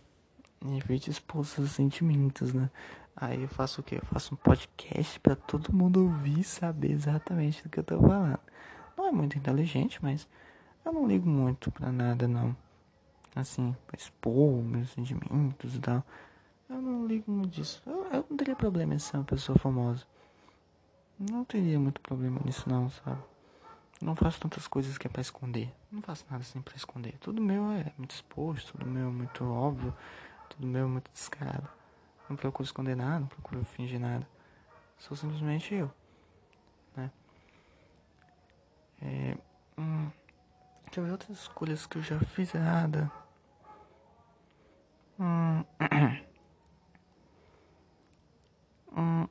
evite 0.76 1.10
expor 1.10 1.44
seus 1.44 1.72
sentimentos, 1.72 2.52
né? 2.52 2.70
Aí 3.14 3.42
eu 3.42 3.48
faço 3.48 3.80
o 3.80 3.84
quê? 3.84 3.96
Eu 3.96 4.06
faço 4.06 4.34
um 4.34 4.36
podcast 4.36 5.18
para 5.20 5.34
todo 5.34 5.72
mundo 5.72 6.02
ouvir 6.02 6.40
e 6.40 6.44
saber 6.44 6.92
exatamente 6.92 7.62
do 7.62 7.68
que 7.68 7.80
eu 7.80 7.84
tô 7.84 8.00
falando. 8.00 8.38
Não 8.96 9.08
é 9.08 9.12
muito 9.12 9.36
inteligente, 9.36 9.98
mas 10.02 10.28
eu 10.84 10.92
não 10.92 11.06
ligo 11.06 11.28
muito 11.28 11.70
pra 11.70 11.90
nada, 11.90 12.28
não. 12.28 12.56
Assim, 13.34 13.74
pra 13.86 13.96
expor 13.96 14.62
meus 14.62 14.90
sentimentos 14.90 15.74
e 15.74 15.80
tal. 15.80 16.04
Eu 16.68 16.80
não 16.80 17.06
ligo 17.06 17.30
muito 17.30 17.50
disso. 17.50 17.82
Eu, 17.86 18.04
eu 18.06 18.26
não 18.28 18.36
teria 18.36 18.54
problema 18.54 18.94
em 18.94 18.98
ser 18.98 19.16
uma 19.16 19.24
pessoa 19.24 19.58
famosa. 19.58 20.06
Não 21.18 21.44
teria 21.44 21.78
muito 21.78 22.00
problema 22.00 22.40
nisso, 22.44 22.68
não, 22.68 22.88
sabe? 22.90 23.20
Não 24.00 24.14
faço 24.14 24.40
tantas 24.40 24.68
coisas 24.68 24.96
que 24.96 25.06
é 25.06 25.10
pra 25.10 25.20
esconder. 25.20 25.74
Não 25.90 26.00
faço 26.00 26.24
nada 26.30 26.42
assim 26.42 26.62
pra 26.62 26.76
esconder. 26.76 27.18
Tudo 27.18 27.42
meu 27.42 27.70
é 27.72 27.92
muito 27.98 28.12
exposto, 28.12 28.72
tudo 28.72 28.86
meu 28.86 29.08
é 29.08 29.10
muito 29.10 29.44
óbvio, 29.44 29.92
tudo 30.48 30.66
meu 30.66 30.84
é 30.84 30.88
muito 30.88 31.10
descarado. 31.10 31.68
Não 32.28 32.36
procuro 32.36 32.64
esconder 32.64 32.94
nada, 32.94 33.20
não 33.20 33.26
procuro 33.26 33.64
fingir 33.64 33.98
nada. 33.98 34.28
Sou 34.98 35.16
simplesmente 35.16 35.74
eu. 35.74 35.90
É, 39.00 39.36
hum, 39.78 40.10
deixa 40.84 41.00
eu 41.00 41.04
ver 41.04 41.12
outras 41.12 41.38
escolhas 41.38 41.86
que 41.86 41.98
eu 41.98 42.02
já 42.02 42.18
fiz 42.18 42.54
errada. 42.54 43.10
Hum, 45.18 45.64
hum, 48.96 49.28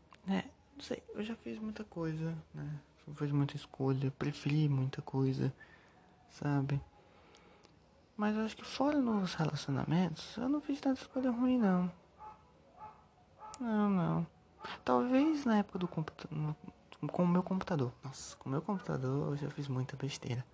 não 0.78 0.84
sei, 0.84 1.02
eu 1.16 1.24
já 1.24 1.36
fiz 1.38 1.60
muita 1.60 1.84
coisa, 1.84 2.38
né? 2.54 2.80
Fiz 3.16 3.32
muita 3.32 3.56
escolha, 3.56 4.12
preferi 4.12 4.70
muita 4.70 5.02
coisa, 5.02 5.52
sabe? 6.30 6.80
Mas 8.16 8.36
eu 8.36 8.44
acho 8.44 8.56
que 8.56 8.66
fora 8.66 9.00
nos 9.00 9.34
relacionamentos, 9.34 10.38
eu 10.38 10.48
não 10.48 10.62
fiz 10.62 10.80
tanta 10.80 11.02
escolha 11.02 11.32
ruim, 11.32 11.58
não. 11.58 11.92
Não, 13.60 13.90
não. 13.90 14.28
Talvez 14.86 15.46
na 15.46 15.58
época 15.58 15.80
do 15.80 15.88
computador, 15.88 16.56
com 17.12 17.24
o 17.24 17.28
meu 17.28 17.42
computador. 17.42 17.92
Nossa, 18.04 18.36
com 18.38 18.50
o 18.50 18.52
meu 18.52 18.62
computador 18.62 19.30
eu 19.32 19.38
já 19.38 19.50
fiz 19.50 19.68
muita 19.68 19.96
besteira, 19.96 20.46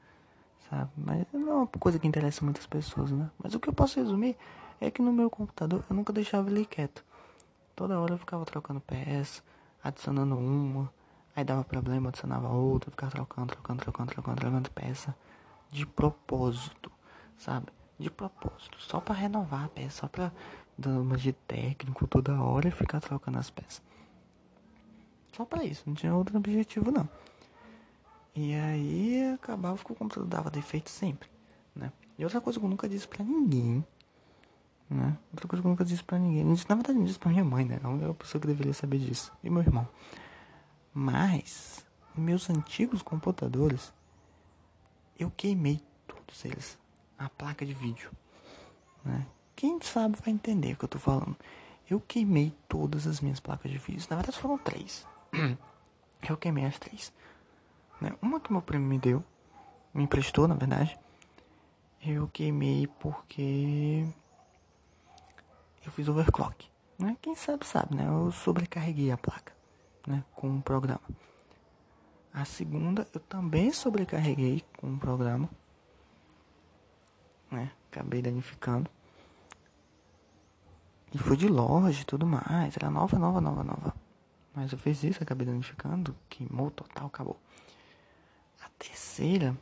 sabe? 0.70 0.92
Mas 0.96 1.26
não 1.34 1.50
é 1.50 1.54
uma 1.56 1.68
coisa 1.68 2.00
que 2.00 2.08
interessa 2.08 2.46
muitas 2.46 2.66
pessoas, 2.66 3.12
né? 3.12 3.30
Mas 3.42 3.54
o 3.54 3.60
que 3.60 3.68
eu 3.68 3.74
posso 3.74 4.00
resumir 4.00 4.38
é 4.80 4.90
que 4.90 5.02
no 5.02 5.12
meu 5.12 5.30
computador 5.30 5.84
eu 5.90 5.96
nunca 5.96 6.14
deixava 6.14 6.50
ele 6.50 6.66
quieto. 6.66 7.04
Toda 7.76 8.00
hora 8.00 8.14
eu 8.14 8.18
ficava 8.18 8.46
trocando 8.46 8.80
peça, 8.80 9.42
adicionando 9.84 10.38
uma, 10.38 10.92
aí 11.36 11.44
dava 11.44 11.64
problema, 11.64 12.10
adicionava 12.10 12.48
outra, 12.48 12.90
ficava 12.90 13.12
trocando, 13.12 13.54
trocando, 13.54 13.82
trocando, 13.82 14.12
trocando, 14.12 14.38
trocando 14.40 14.72
peça 14.72 15.16
de 15.72 15.86
propósito, 15.86 16.92
sabe? 17.38 17.68
De 18.00 18.10
propósito, 18.10 18.80
só 18.80 19.00
para 19.00 19.16
renovar 19.16 19.66
a 19.66 19.70
peça, 19.70 20.02
só 20.02 20.08
para 20.08 20.32
dar 20.78 21.00
uma 21.00 21.18
de 21.18 21.34
técnico 21.34 22.08
toda 22.08 22.42
hora 22.42 22.68
e 22.68 22.72
ficar 22.72 23.00
trocando 23.00 23.40
as 23.40 23.50
peças. 23.50 23.82
Só 25.36 25.46
para 25.46 25.64
isso, 25.64 25.84
não 25.86 25.96
tinha 25.96 26.14
outro 26.14 26.38
objetivo 26.38 26.92
não. 26.92 27.10
E 28.36 28.54
aí 28.54 29.34
acabava 29.34 29.78
que 29.78 29.92
o 29.92 29.96
computador 29.96 30.28
dava 30.28 30.50
defeito 30.50 30.90
sempre, 30.90 31.30
né? 31.76 31.92
E 32.18 32.24
outra 32.24 32.40
coisa 32.40 32.60
que 32.60 32.66
eu 32.66 32.70
nunca 32.70 32.88
disse 32.88 33.08
pra 33.08 33.24
ninguém, 33.24 33.86
né? 34.94 35.18
Outra 35.32 35.48
coisa 35.48 35.62
que 35.62 35.68
eu 35.68 35.72
nunca 35.72 35.84
disse 35.84 36.04
pra 36.04 36.20
ninguém. 36.20 36.46
Na 36.46 36.76
verdade, 36.76 36.98
não 36.98 37.06
disse 37.06 37.20
pra 37.20 37.32
minha 37.32 37.44
mãe, 37.44 37.66
né? 37.66 37.80
É 37.84 37.88
uma 37.88 38.14
pessoa 38.14 38.40
que 38.40 38.48
deveria 38.48 38.74
saber 38.74 39.00
disso. 39.00 39.32
E 39.44 39.50
meu 39.50 39.62
irmão. 39.62 39.88
Mas, 40.94 41.86
meus 42.16 42.50
antigos 42.50 43.02
computadores, 43.02 43.92
eu 45.18 45.32
queimei 45.32 45.82
todos 46.08 46.46
eles. 46.46 46.78
A 47.18 47.30
placa 47.30 47.66
de 47.66 47.74
vídeo, 47.74 48.12
né? 49.04 49.26
Quem 49.56 49.80
sabe 49.82 50.18
vai 50.24 50.34
entender 50.34 50.74
o 50.74 50.78
que 50.78 50.86
eu 50.86 50.90
tô 50.90 51.00
falando. 51.00 51.36
Eu 51.90 52.00
queimei 52.00 52.54
todas 52.68 53.08
as 53.08 53.22
minhas 53.22 53.40
placas 53.40 53.72
de 53.72 53.78
vídeo. 53.78 54.06
Na 54.10 54.16
verdade, 54.18 54.38
foram 54.38 54.58
três. 54.58 55.08
eu 56.28 56.38
queimei 56.38 56.66
as 56.66 56.78
três. 56.78 57.14
Né? 58.02 58.14
Uma 58.22 58.40
que 58.40 58.52
meu 58.52 58.62
primo 58.62 58.86
me 58.86 58.98
deu, 58.98 59.24
me 59.94 60.04
emprestou, 60.04 60.48
na 60.48 60.56
verdade. 60.56 60.98
Eu 62.02 62.28
queimei 62.28 62.88
porque 63.00 64.06
eu 65.86 65.92
fiz 65.92 66.08
overclock. 66.08 66.70
Né? 66.98 67.18
Quem 67.22 67.36
sabe 67.36 67.66
sabe, 67.66 67.96
né? 67.96 68.08
Eu 68.08 68.32
sobrecarreguei 68.32 69.12
a 69.12 69.18
placa, 69.18 69.54
né? 70.08 70.24
Com 70.34 70.48
um 70.48 70.62
programa. 70.62 71.02
A 72.34 72.46
segunda 72.46 73.08
eu 73.14 73.20
também 73.20 73.72
sobrecarreguei 73.72 74.64
com 74.78 74.88
um 74.88 74.98
programa, 74.98 75.50
né? 77.52 77.72
Acabei 77.92 78.22
danificando. 78.22 78.90
E 81.14 81.18
foi 81.18 81.38
de 81.38 81.48
loja 81.48 82.02
e 82.02 82.06
tudo 82.06 82.26
mais. 82.26 82.76
Era 82.76 82.90
nova, 82.90 83.20
nova, 83.20 83.40
nova, 83.40 83.64
nova. 83.64 83.94
Mas 84.56 84.72
eu 84.72 84.78
fiz 84.78 85.04
isso, 85.04 85.22
acabei 85.22 85.46
danificando, 85.46 86.16
queimou 86.30 86.72
total, 86.72 87.08
acabou. 87.08 87.40
A 88.64 88.70
terceira. 88.80 89.56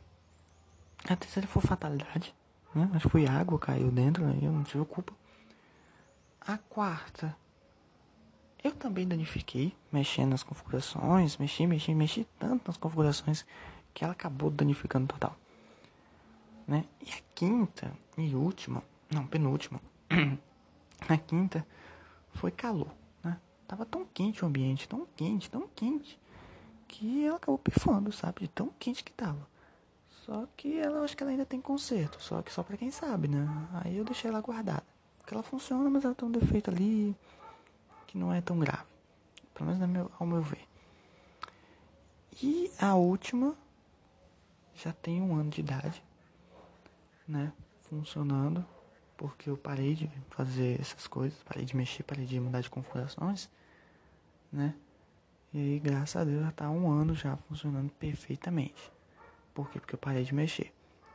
A 1.08 1.16
terceira 1.16 1.46
foi 1.46 1.60
fatalidade. 1.60 2.34
Né? 2.74 2.88
Que 3.00 3.08
foi 3.08 3.26
água, 3.26 3.58
caiu 3.58 3.90
dentro, 3.90 4.24
aí 4.26 4.44
eu 4.44 4.52
não 4.52 4.62
tive 4.62 4.84
culpa. 4.86 5.12
A 6.44 6.58
quarta. 6.58 7.36
Eu 8.64 8.72
também 8.72 9.06
danifiquei, 9.06 9.72
mexendo 9.92 10.30
nas 10.30 10.42
configurações, 10.42 11.36
mexi, 11.36 11.66
mexi, 11.68 11.94
mexi 11.94 12.26
tanto 12.36 12.66
nas 12.66 12.76
configurações 12.76 13.46
que 13.94 14.02
ela 14.02 14.12
acabou 14.12 14.50
danificando 14.50 15.06
total. 15.06 15.36
Né? 16.66 16.84
E 17.00 17.12
a 17.12 17.20
quinta 17.32 17.92
e 18.18 18.34
última, 18.34 18.82
não, 19.08 19.24
penúltima, 19.24 19.80
a 21.08 21.16
quinta 21.16 21.64
foi 22.34 22.50
calor, 22.50 22.92
né? 23.22 23.38
Tava 23.68 23.86
tão 23.86 24.04
quente 24.04 24.44
o 24.44 24.48
ambiente, 24.48 24.88
tão 24.88 25.06
quente, 25.16 25.48
tão 25.48 25.68
quente, 25.76 26.18
que 26.88 27.24
ela 27.24 27.36
acabou 27.36 27.58
pifando, 27.58 28.10
sabe? 28.10 28.42
De 28.42 28.48
tão 28.48 28.68
quente 28.80 29.04
que 29.04 29.12
tava. 29.12 29.46
Só 30.10 30.46
que 30.56 30.78
ela 30.78 31.04
acho 31.04 31.16
que 31.16 31.22
ela 31.22 31.30
ainda 31.30 31.46
tem 31.46 31.60
conserto, 31.60 32.20
só 32.20 32.42
que 32.42 32.52
só 32.52 32.62
para 32.64 32.76
quem 32.76 32.90
sabe, 32.90 33.28
né? 33.28 33.46
Aí 33.74 33.96
eu 33.96 34.04
deixei 34.04 34.28
ela 34.28 34.40
guardada. 34.40 34.91
Porque 35.22 35.34
ela 35.34 35.42
funciona, 35.42 35.88
mas 35.88 36.04
ela 36.04 36.14
tem 36.14 36.28
um 36.28 36.32
defeito 36.32 36.70
ali 36.70 37.16
que 38.06 38.18
não 38.18 38.32
é 38.32 38.42
tão 38.42 38.58
grave. 38.58 38.84
Pelo 39.54 39.70
menos 39.70 39.88
meu, 39.88 40.10
ao 40.18 40.26
meu 40.26 40.42
ver. 40.42 40.68
E 42.42 42.70
a 42.78 42.94
última 42.94 43.56
já 44.74 44.92
tem 44.92 45.22
um 45.22 45.34
ano 45.34 45.50
de 45.50 45.60
idade, 45.60 46.02
né? 47.26 47.52
Funcionando. 47.82 48.64
Porque 49.16 49.48
eu 49.48 49.56
parei 49.56 49.94
de 49.94 50.10
fazer 50.30 50.80
essas 50.80 51.06
coisas, 51.06 51.38
parei 51.44 51.64
de 51.64 51.76
mexer, 51.76 52.02
parei 52.02 52.26
de 52.26 52.40
mudar 52.40 52.60
de 52.60 52.68
configurações, 52.68 53.48
né? 54.50 54.74
E 55.54 55.58
aí, 55.58 55.78
graças 55.78 56.16
a 56.16 56.24
Deus, 56.24 56.42
já 56.42 56.50
tá 56.50 56.68
um 56.68 56.90
ano 56.90 57.14
já 57.14 57.36
funcionando 57.36 57.90
perfeitamente. 57.92 58.90
Por 59.54 59.70
quê? 59.70 59.78
Porque 59.78 59.94
eu 59.94 59.98
parei 59.98 60.24
de 60.24 60.34
mexer. 60.34 60.72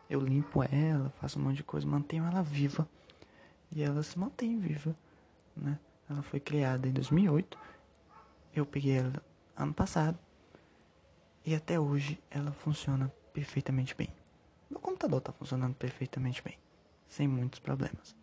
Eu 0.10 0.22
limpo 0.22 0.64
ela, 0.64 1.10
faço 1.20 1.38
um 1.38 1.44
monte 1.44 1.58
de 1.58 1.64
coisa, 1.64 1.86
mantenho 1.86 2.24
ela 2.24 2.42
viva. 2.42 2.88
E 3.72 3.84
ela 3.84 4.02
se 4.04 4.18
mantém 4.18 4.60
viva, 4.60 4.96
né? 5.56 5.80
Ela 6.10 6.22
foi 6.22 6.40
criada 6.40 6.88
em 6.88 6.92
2008. 6.92 7.58
Eu 8.56 8.66
peguei 8.66 8.98
ela 8.98 9.22
ano 9.56 9.74
passado. 9.74 10.18
E 11.46 11.54
até 11.56 11.80
hoje 11.80 12.22
ela 12.30 12.52
funciona 12.52 13.12
perfeitamente 13.34 13.96
bem. 13.96 14.10
Meu 14.70 14.80
computador 14.80 15.20
está 15.20 15.32
funcionando 15.32 15.76
perfeitamente 15.76 16.42
bem. 16.42 16.58
Sem 17.08 17.28
muitos 17.28 17.60
problemas. 17.60 18.16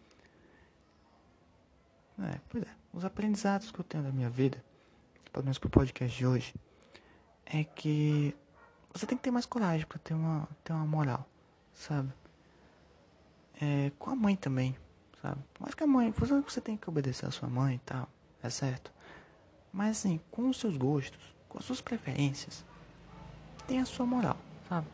É, 2.19 2.41
pois 2.49 2.65
é. 2.65 2.75
Os 2.93 3.05
aprendizados 3.05 3.71
que 3.71 3.81
eu 3.81 3.85
tenho 3.85 4.05
da 4.05 4.13
minha 4.13 4.31
vida 4.31 4.63
pelo 5.35 5.45
menos 5.45 5.59
pro 5.59 5.69
podcast 5.69 6.17
de 6.17 6.25
hoje, 6.25 6.55
é 7.45 7.65
que 7.65 8.35
você 8.93 9.05
tem 9.05 9.19
que 9.19 9.25
ter 9.25 9.33
mais 9.33 9.45
coragem 9.45 9.85
para 9.85 9.99
ter 9.99 10.15
uma, 10.15 10.49
ter 10.63 10.73
uma 10.73 10.87
moral, 10.87 11.29
sabe? 11.75 12.13
É, 13.61 13.91
com 13.99 14.11
a 14.11 14.15
mãe 14.15 14.37
também, 14.37 14.77
sabe? 15.25 15.41
Mas 15.59 15.73
que 15.73 15.83
a 15.83 15.87
mãe, 15.87 16.11
você, 16.11 16.39
você 16.41 16.61
tem 16.61 16.77
que 16.77 16.87
obedecer 16.87 17.25
a 17.27 17.31
sua 17.31 17.49
mãe 17.49 17.77
e 17.77 17.79
tal, 17.79 18.07
é 18.43 18.51
certo? 18.51 18.93
Mas 19.73 19.99
assim, 19.99 20.21
com 20.31 20.51
os 20.51 20.61
seus 20.61 20.77
gostos, 20.77 21.35
com 21.49 21.59
as 21.59 21.65
suas 21.65 21.81
preferências, 21.81 22.63
tem 23.67 23.81
a 23.81 23.87
sua 23.87 24.05
moral, 24.05 24.37
sabe? 24.69 24.87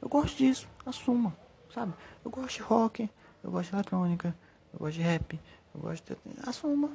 Eu 0.00 0.08
gosto 0.08 0.38
disso, 0.38 0.66
assuma, 0.86 1.36
sabe? 1.72 1.92
Eu 2.24 2.30
gosto 2.30 2.56
de 2.56 2.62
rock, 2.62 3.10
eu 3.42 3.50
gosto 3.50 3.68
de 3.68 3.76
eletrônica, 3.76 4.34
eu 4.72 4.78
gosto 4.78 4.94
de 4.94 5.02
rap, 5.02 5.38
eu 5.74 5.80
gosto 5.82 6.14
de... 6.14 6.48
Assuma, 6.48 6.90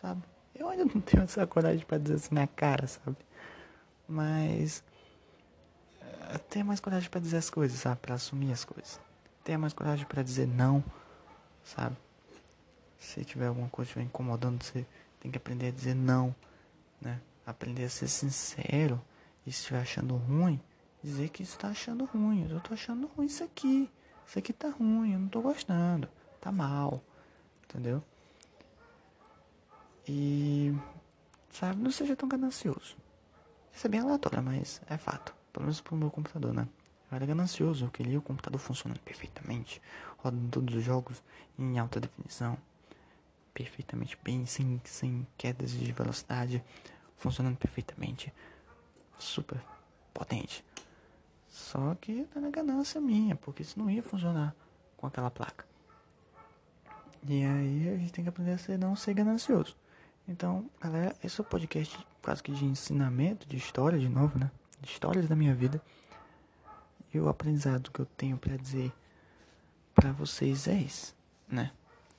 sabe? 0.00 0.22
Eu 0.54 0.66
ainda 0.70 0.86
não 0.86 1.00
tenho 1.02 1.22
essa 1.22 1.46
coragem 1.46 1.84
para 1.84 1.98
dizer 1.98 2.14
assim 2.14 2.34
na 2.34 2.46
cara, 2.46 2.86
sabe? 2.86 3.18
Mas. 4.08 4.82
Eh, 6.00 6.38
tenha 6.48 6.64
mais 6.64 6.80
coragem 6.80 7.08
para 7.08 7.20
dizer 7.20 7.36
as 7.36 7.50
coisas, 7.50 7.78
sabe? 7.78 8.00
Para 8.00 8.14
assumir 8.14 8.50
as 8.50 8.64
coisas. 8.64 8.98
Tenha 9.44 9.58
mais 9.58 9.72
coragem 9.72 10.06
para 10.06 10.22
dizer 10.22 10.48
não, 10.48 10.82
sabe? 11.62 11.96
Se 13.00 13.24
tiver 13.24 13.46
alguma 13.46 13.68
coisa 13.70 13.88
estiver 13.88 14.04
incomodando, 14.04 14.62
você 14.62 14.86
tem 15.18 15.30
que 15.30 15.38
aprender 15.38 15.68
a 15.68 15.70
dizer 15.70 15.94
não, 15.94 16.34
né? 17.00 17.18
Aprender 17.46 17.84
a 17.84 17.88
ser 17.88 18.06
sincero. 18.06 19.00
E 19.46 19.50
se 19.50 19.60
estiver 19.60 19.80
achando 19.80 20.16
ruim, 20.16 20.60
dizer 21.02 21.30
que 21.30 21.42
está 21.42 21.68
achando 21.68 22.04
ruim. 22.04 22.46
Eu 22.48 22.60
tô 22.60 22.74
achando 22.74 23.10
ruim 23.16 23.26
isso 23.26 23.42
aqui. 23.42 23.90
Isso 24.26 24.38
aqui 24.38 24.52
tá 24.52 24.68
ruim, 24.68 25.14
eu 25.14 25.18
não 25.18 25.28
tô 25.28 25.40
gostando. 25.40 26.08
Tá 26.40 26.52
mal. 26.52 27.02
Entendeu? 27.64 28.04
E, 30.06 30.74
sabe, 31.50 31.82
não 31.82 31.90
seja 31.90 32.14
tão 32.14 32.28
ganancioso. 32.28 32.96
Isso 33.74 33.86
é 33.86 33.90
bem 33.90 34.00
aleatório, 34.00 34.42
mas 34.42 34.82
é 34.88 34.98
fato. 34.98 35.34
Pelo 35.52 35.64
menos 35.64 35.80
pro 35.80 35.96
meu 35.96 36.10
computador, 36.10 36.52
né? 36.52 36.68
Eu 37.10 37.16
era 37.16 37.26
ganancioso, 37.26 37.86
eu 37.86 37.90
queria 37.90 38.18
o 38.18 38.22
computador 38.22 38.60
funcionando 38.60 39.00
perfeitamente, 39.00 39.80
rodando 40.18 40.48
todos 40.48 40.74
os 40.74 40.84
jogos 40.84 41.22
em 41.58 41.78
alta 41.78 41.98
definição, 41.98 42.56
perfeitamente 43.52 44.18
bem, 44.22 44.46
sem, 44.46 44.80
sem 44.84 45.26
quedas 45.36 45.70
de 45.70 45.92
velocidade, 45.92 46.64
funcionando 47.16 47.56
perfeitamente, 47.56 48.32
super 49.18 49.60
potente. 50.12 50.64
Só 51.48 51.94
que 51.96 52.26
era 52.34 52.50
ganância 52.50 53.00
minha, 53.00 53.36
porque 53.36 53.62
isso 53.62 53.78
não 53.78 53.90
ia 53.90 54.02
funcionar 54.02 54.54
com 54.96 55.06
aquela 55.06 55.30
placa. 55.30 55.64
E 57.26 57.44
aí 57.44 57.88
a 57.88 57.96
gente 57.98 58.12
tem 58.12 58.24
que 58.24 58.30
aprender 58.30 58.52
a 58.52 58.58
ser, 58.58 58.78
não 58.78 58.96
ser 58.96 59.14
ganancioso. 59.14 59.76
Então, 60.26 60.70
galera, 60.80 61.14
esse 61.22 61.40
é 61.40 61.42
o 61.42 61.46
podcast 61.46 61.98
quase 62.22 62.42
que 62.42 62.52
de 62.52 62.64
ensinamento, 62.64 63.46
de 63.46 63.56
história, 63.56 63.98
de 63.98 64.08
novo, 64.08 64.38
né? 64.38 64.50
De 64.80 64.88
histórias 64.90 65.28
da 65.28 65.36
minha 65.36 65.54
vida. 65.54 65.82
E 67.12 67.18
o 67.18 67.28
aprendizado 67.28 67.90
que 67.90 68.00
eu 68.00 68.06
tenho 68.06 68.38
para 68.38 68.56
dizer 68.56 68.92
para 69.94 70.12
vocês 70.12 70.68
é 70.68 70.80
esse, 70.80 71.12
né? 71.48 71.72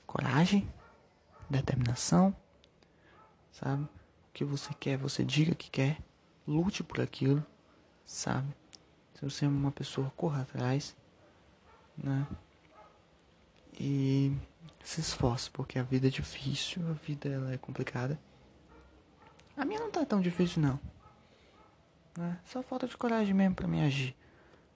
Coragem, 0.06 0.68
determinação, 1.52 2.34
sabe? 3.52 3.84
O 3.84 4.32
que 4.32 4.44
você 4.44 4.72
quer, 4.74 4.96
você 4.96 5.24
diga 5.24 5.54
que 5.54 5.70
quer, 5.70 5.98
lute 6.46 6.82
por 6.82 7.00
aquilo, 7.00 7.44
sabe? 8.04 8.48
Se 9.14 9.24
você 9.24 9.44
é 9.44 9.48
uma 9.48 9.70
pessoa, 9.70 10.12
corra 10.16 10.42
atrás, 10.42 10.96
né? 11.96 12.26
E 13.78 14.36
se 14.82 15.00
esforce, 15.00 15.50
porque 15.50 15.78
a 15.78 15.82
vida 15.82 16.08
é 16.08 16.10
difícil, 16.10 16.82
a 16.90 16.92
vida 16.92 17.28
ela 17.28 17.52
é 17.52 17.58
complicada. 17.58 18.18
A 19.56 19.64
minha 19.64 19.80
não 19.80 19.90
tá 19.90 20.04
tão 20.04 20.20
difícil 20.20 20.62
não. 20.62 20.80
Né? 22.16 22.38
Só 22.44 22.62
falta 22.62 22.86
de 22.86 22.96
coragem 22.96 23.34
mesmo 23.34 23.54
para 23.54 23.68
me 23.68 23.82
agir. 23.82 24.14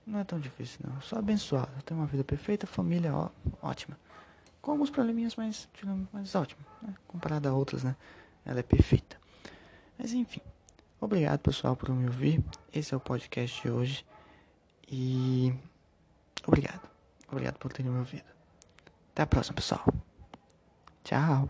Não 0.07 0.21
é 0.21 0.25
tão 0.25 0.39
difícil 0.39 0.81
não. 0.87 1.01
Sou 1.01 1.19
abençoado. 1.19 1.71
Eu 1.77 1.83
tenho 1.83 2.01
uma 2.01 2.07
vida 2.07 2.23
perfeita, 2.23 2.67
família 2.67 3.15
ó, 3.15 3.31
ótima. 3.61 3.99
Com 4.67 4.73
alguns 4.73 4.91
probleminhas, 4.91 5.37
mas, 5.37 5.69
mas 6.13 6.35
ótima. 6.35 6.61
Né? 6.83 6.93
Comparada 7.07 7.51
a 7.51 7.55
outras, 7.55 7.85
né? 7.85 7.95
Ela 8.45 8.59
é 8.59 8.65
perfeita. 8.65 9.17
Mas 9.97 10.13
enfim. 10.13 10.41
Obrigado 11.01 11.39
pessoal 11.39 11.77
por 11.77 11.89
me 11.91 12.05
ouvir. 12.07 12.43
Esse 12.73 12.93
é 12.93 12.97
o 12.97 12.99
podcast 12.99 13.63
de 13.63 13.71
hoje. 13.71 14.05
E 14.91 15.55
Obrigado. 16.45 16.89
Obrigado 17.31 17.59
por 17.59 17.73
terem 17.73 17.93
me 17.93 17.99
ouvido. 17.99 18.27
Até 19.13 19.23
a 19.23 19.27
próxima, 19.29 19.55
pessoal. 19.55 19.85
Tchau. 21.05 21.49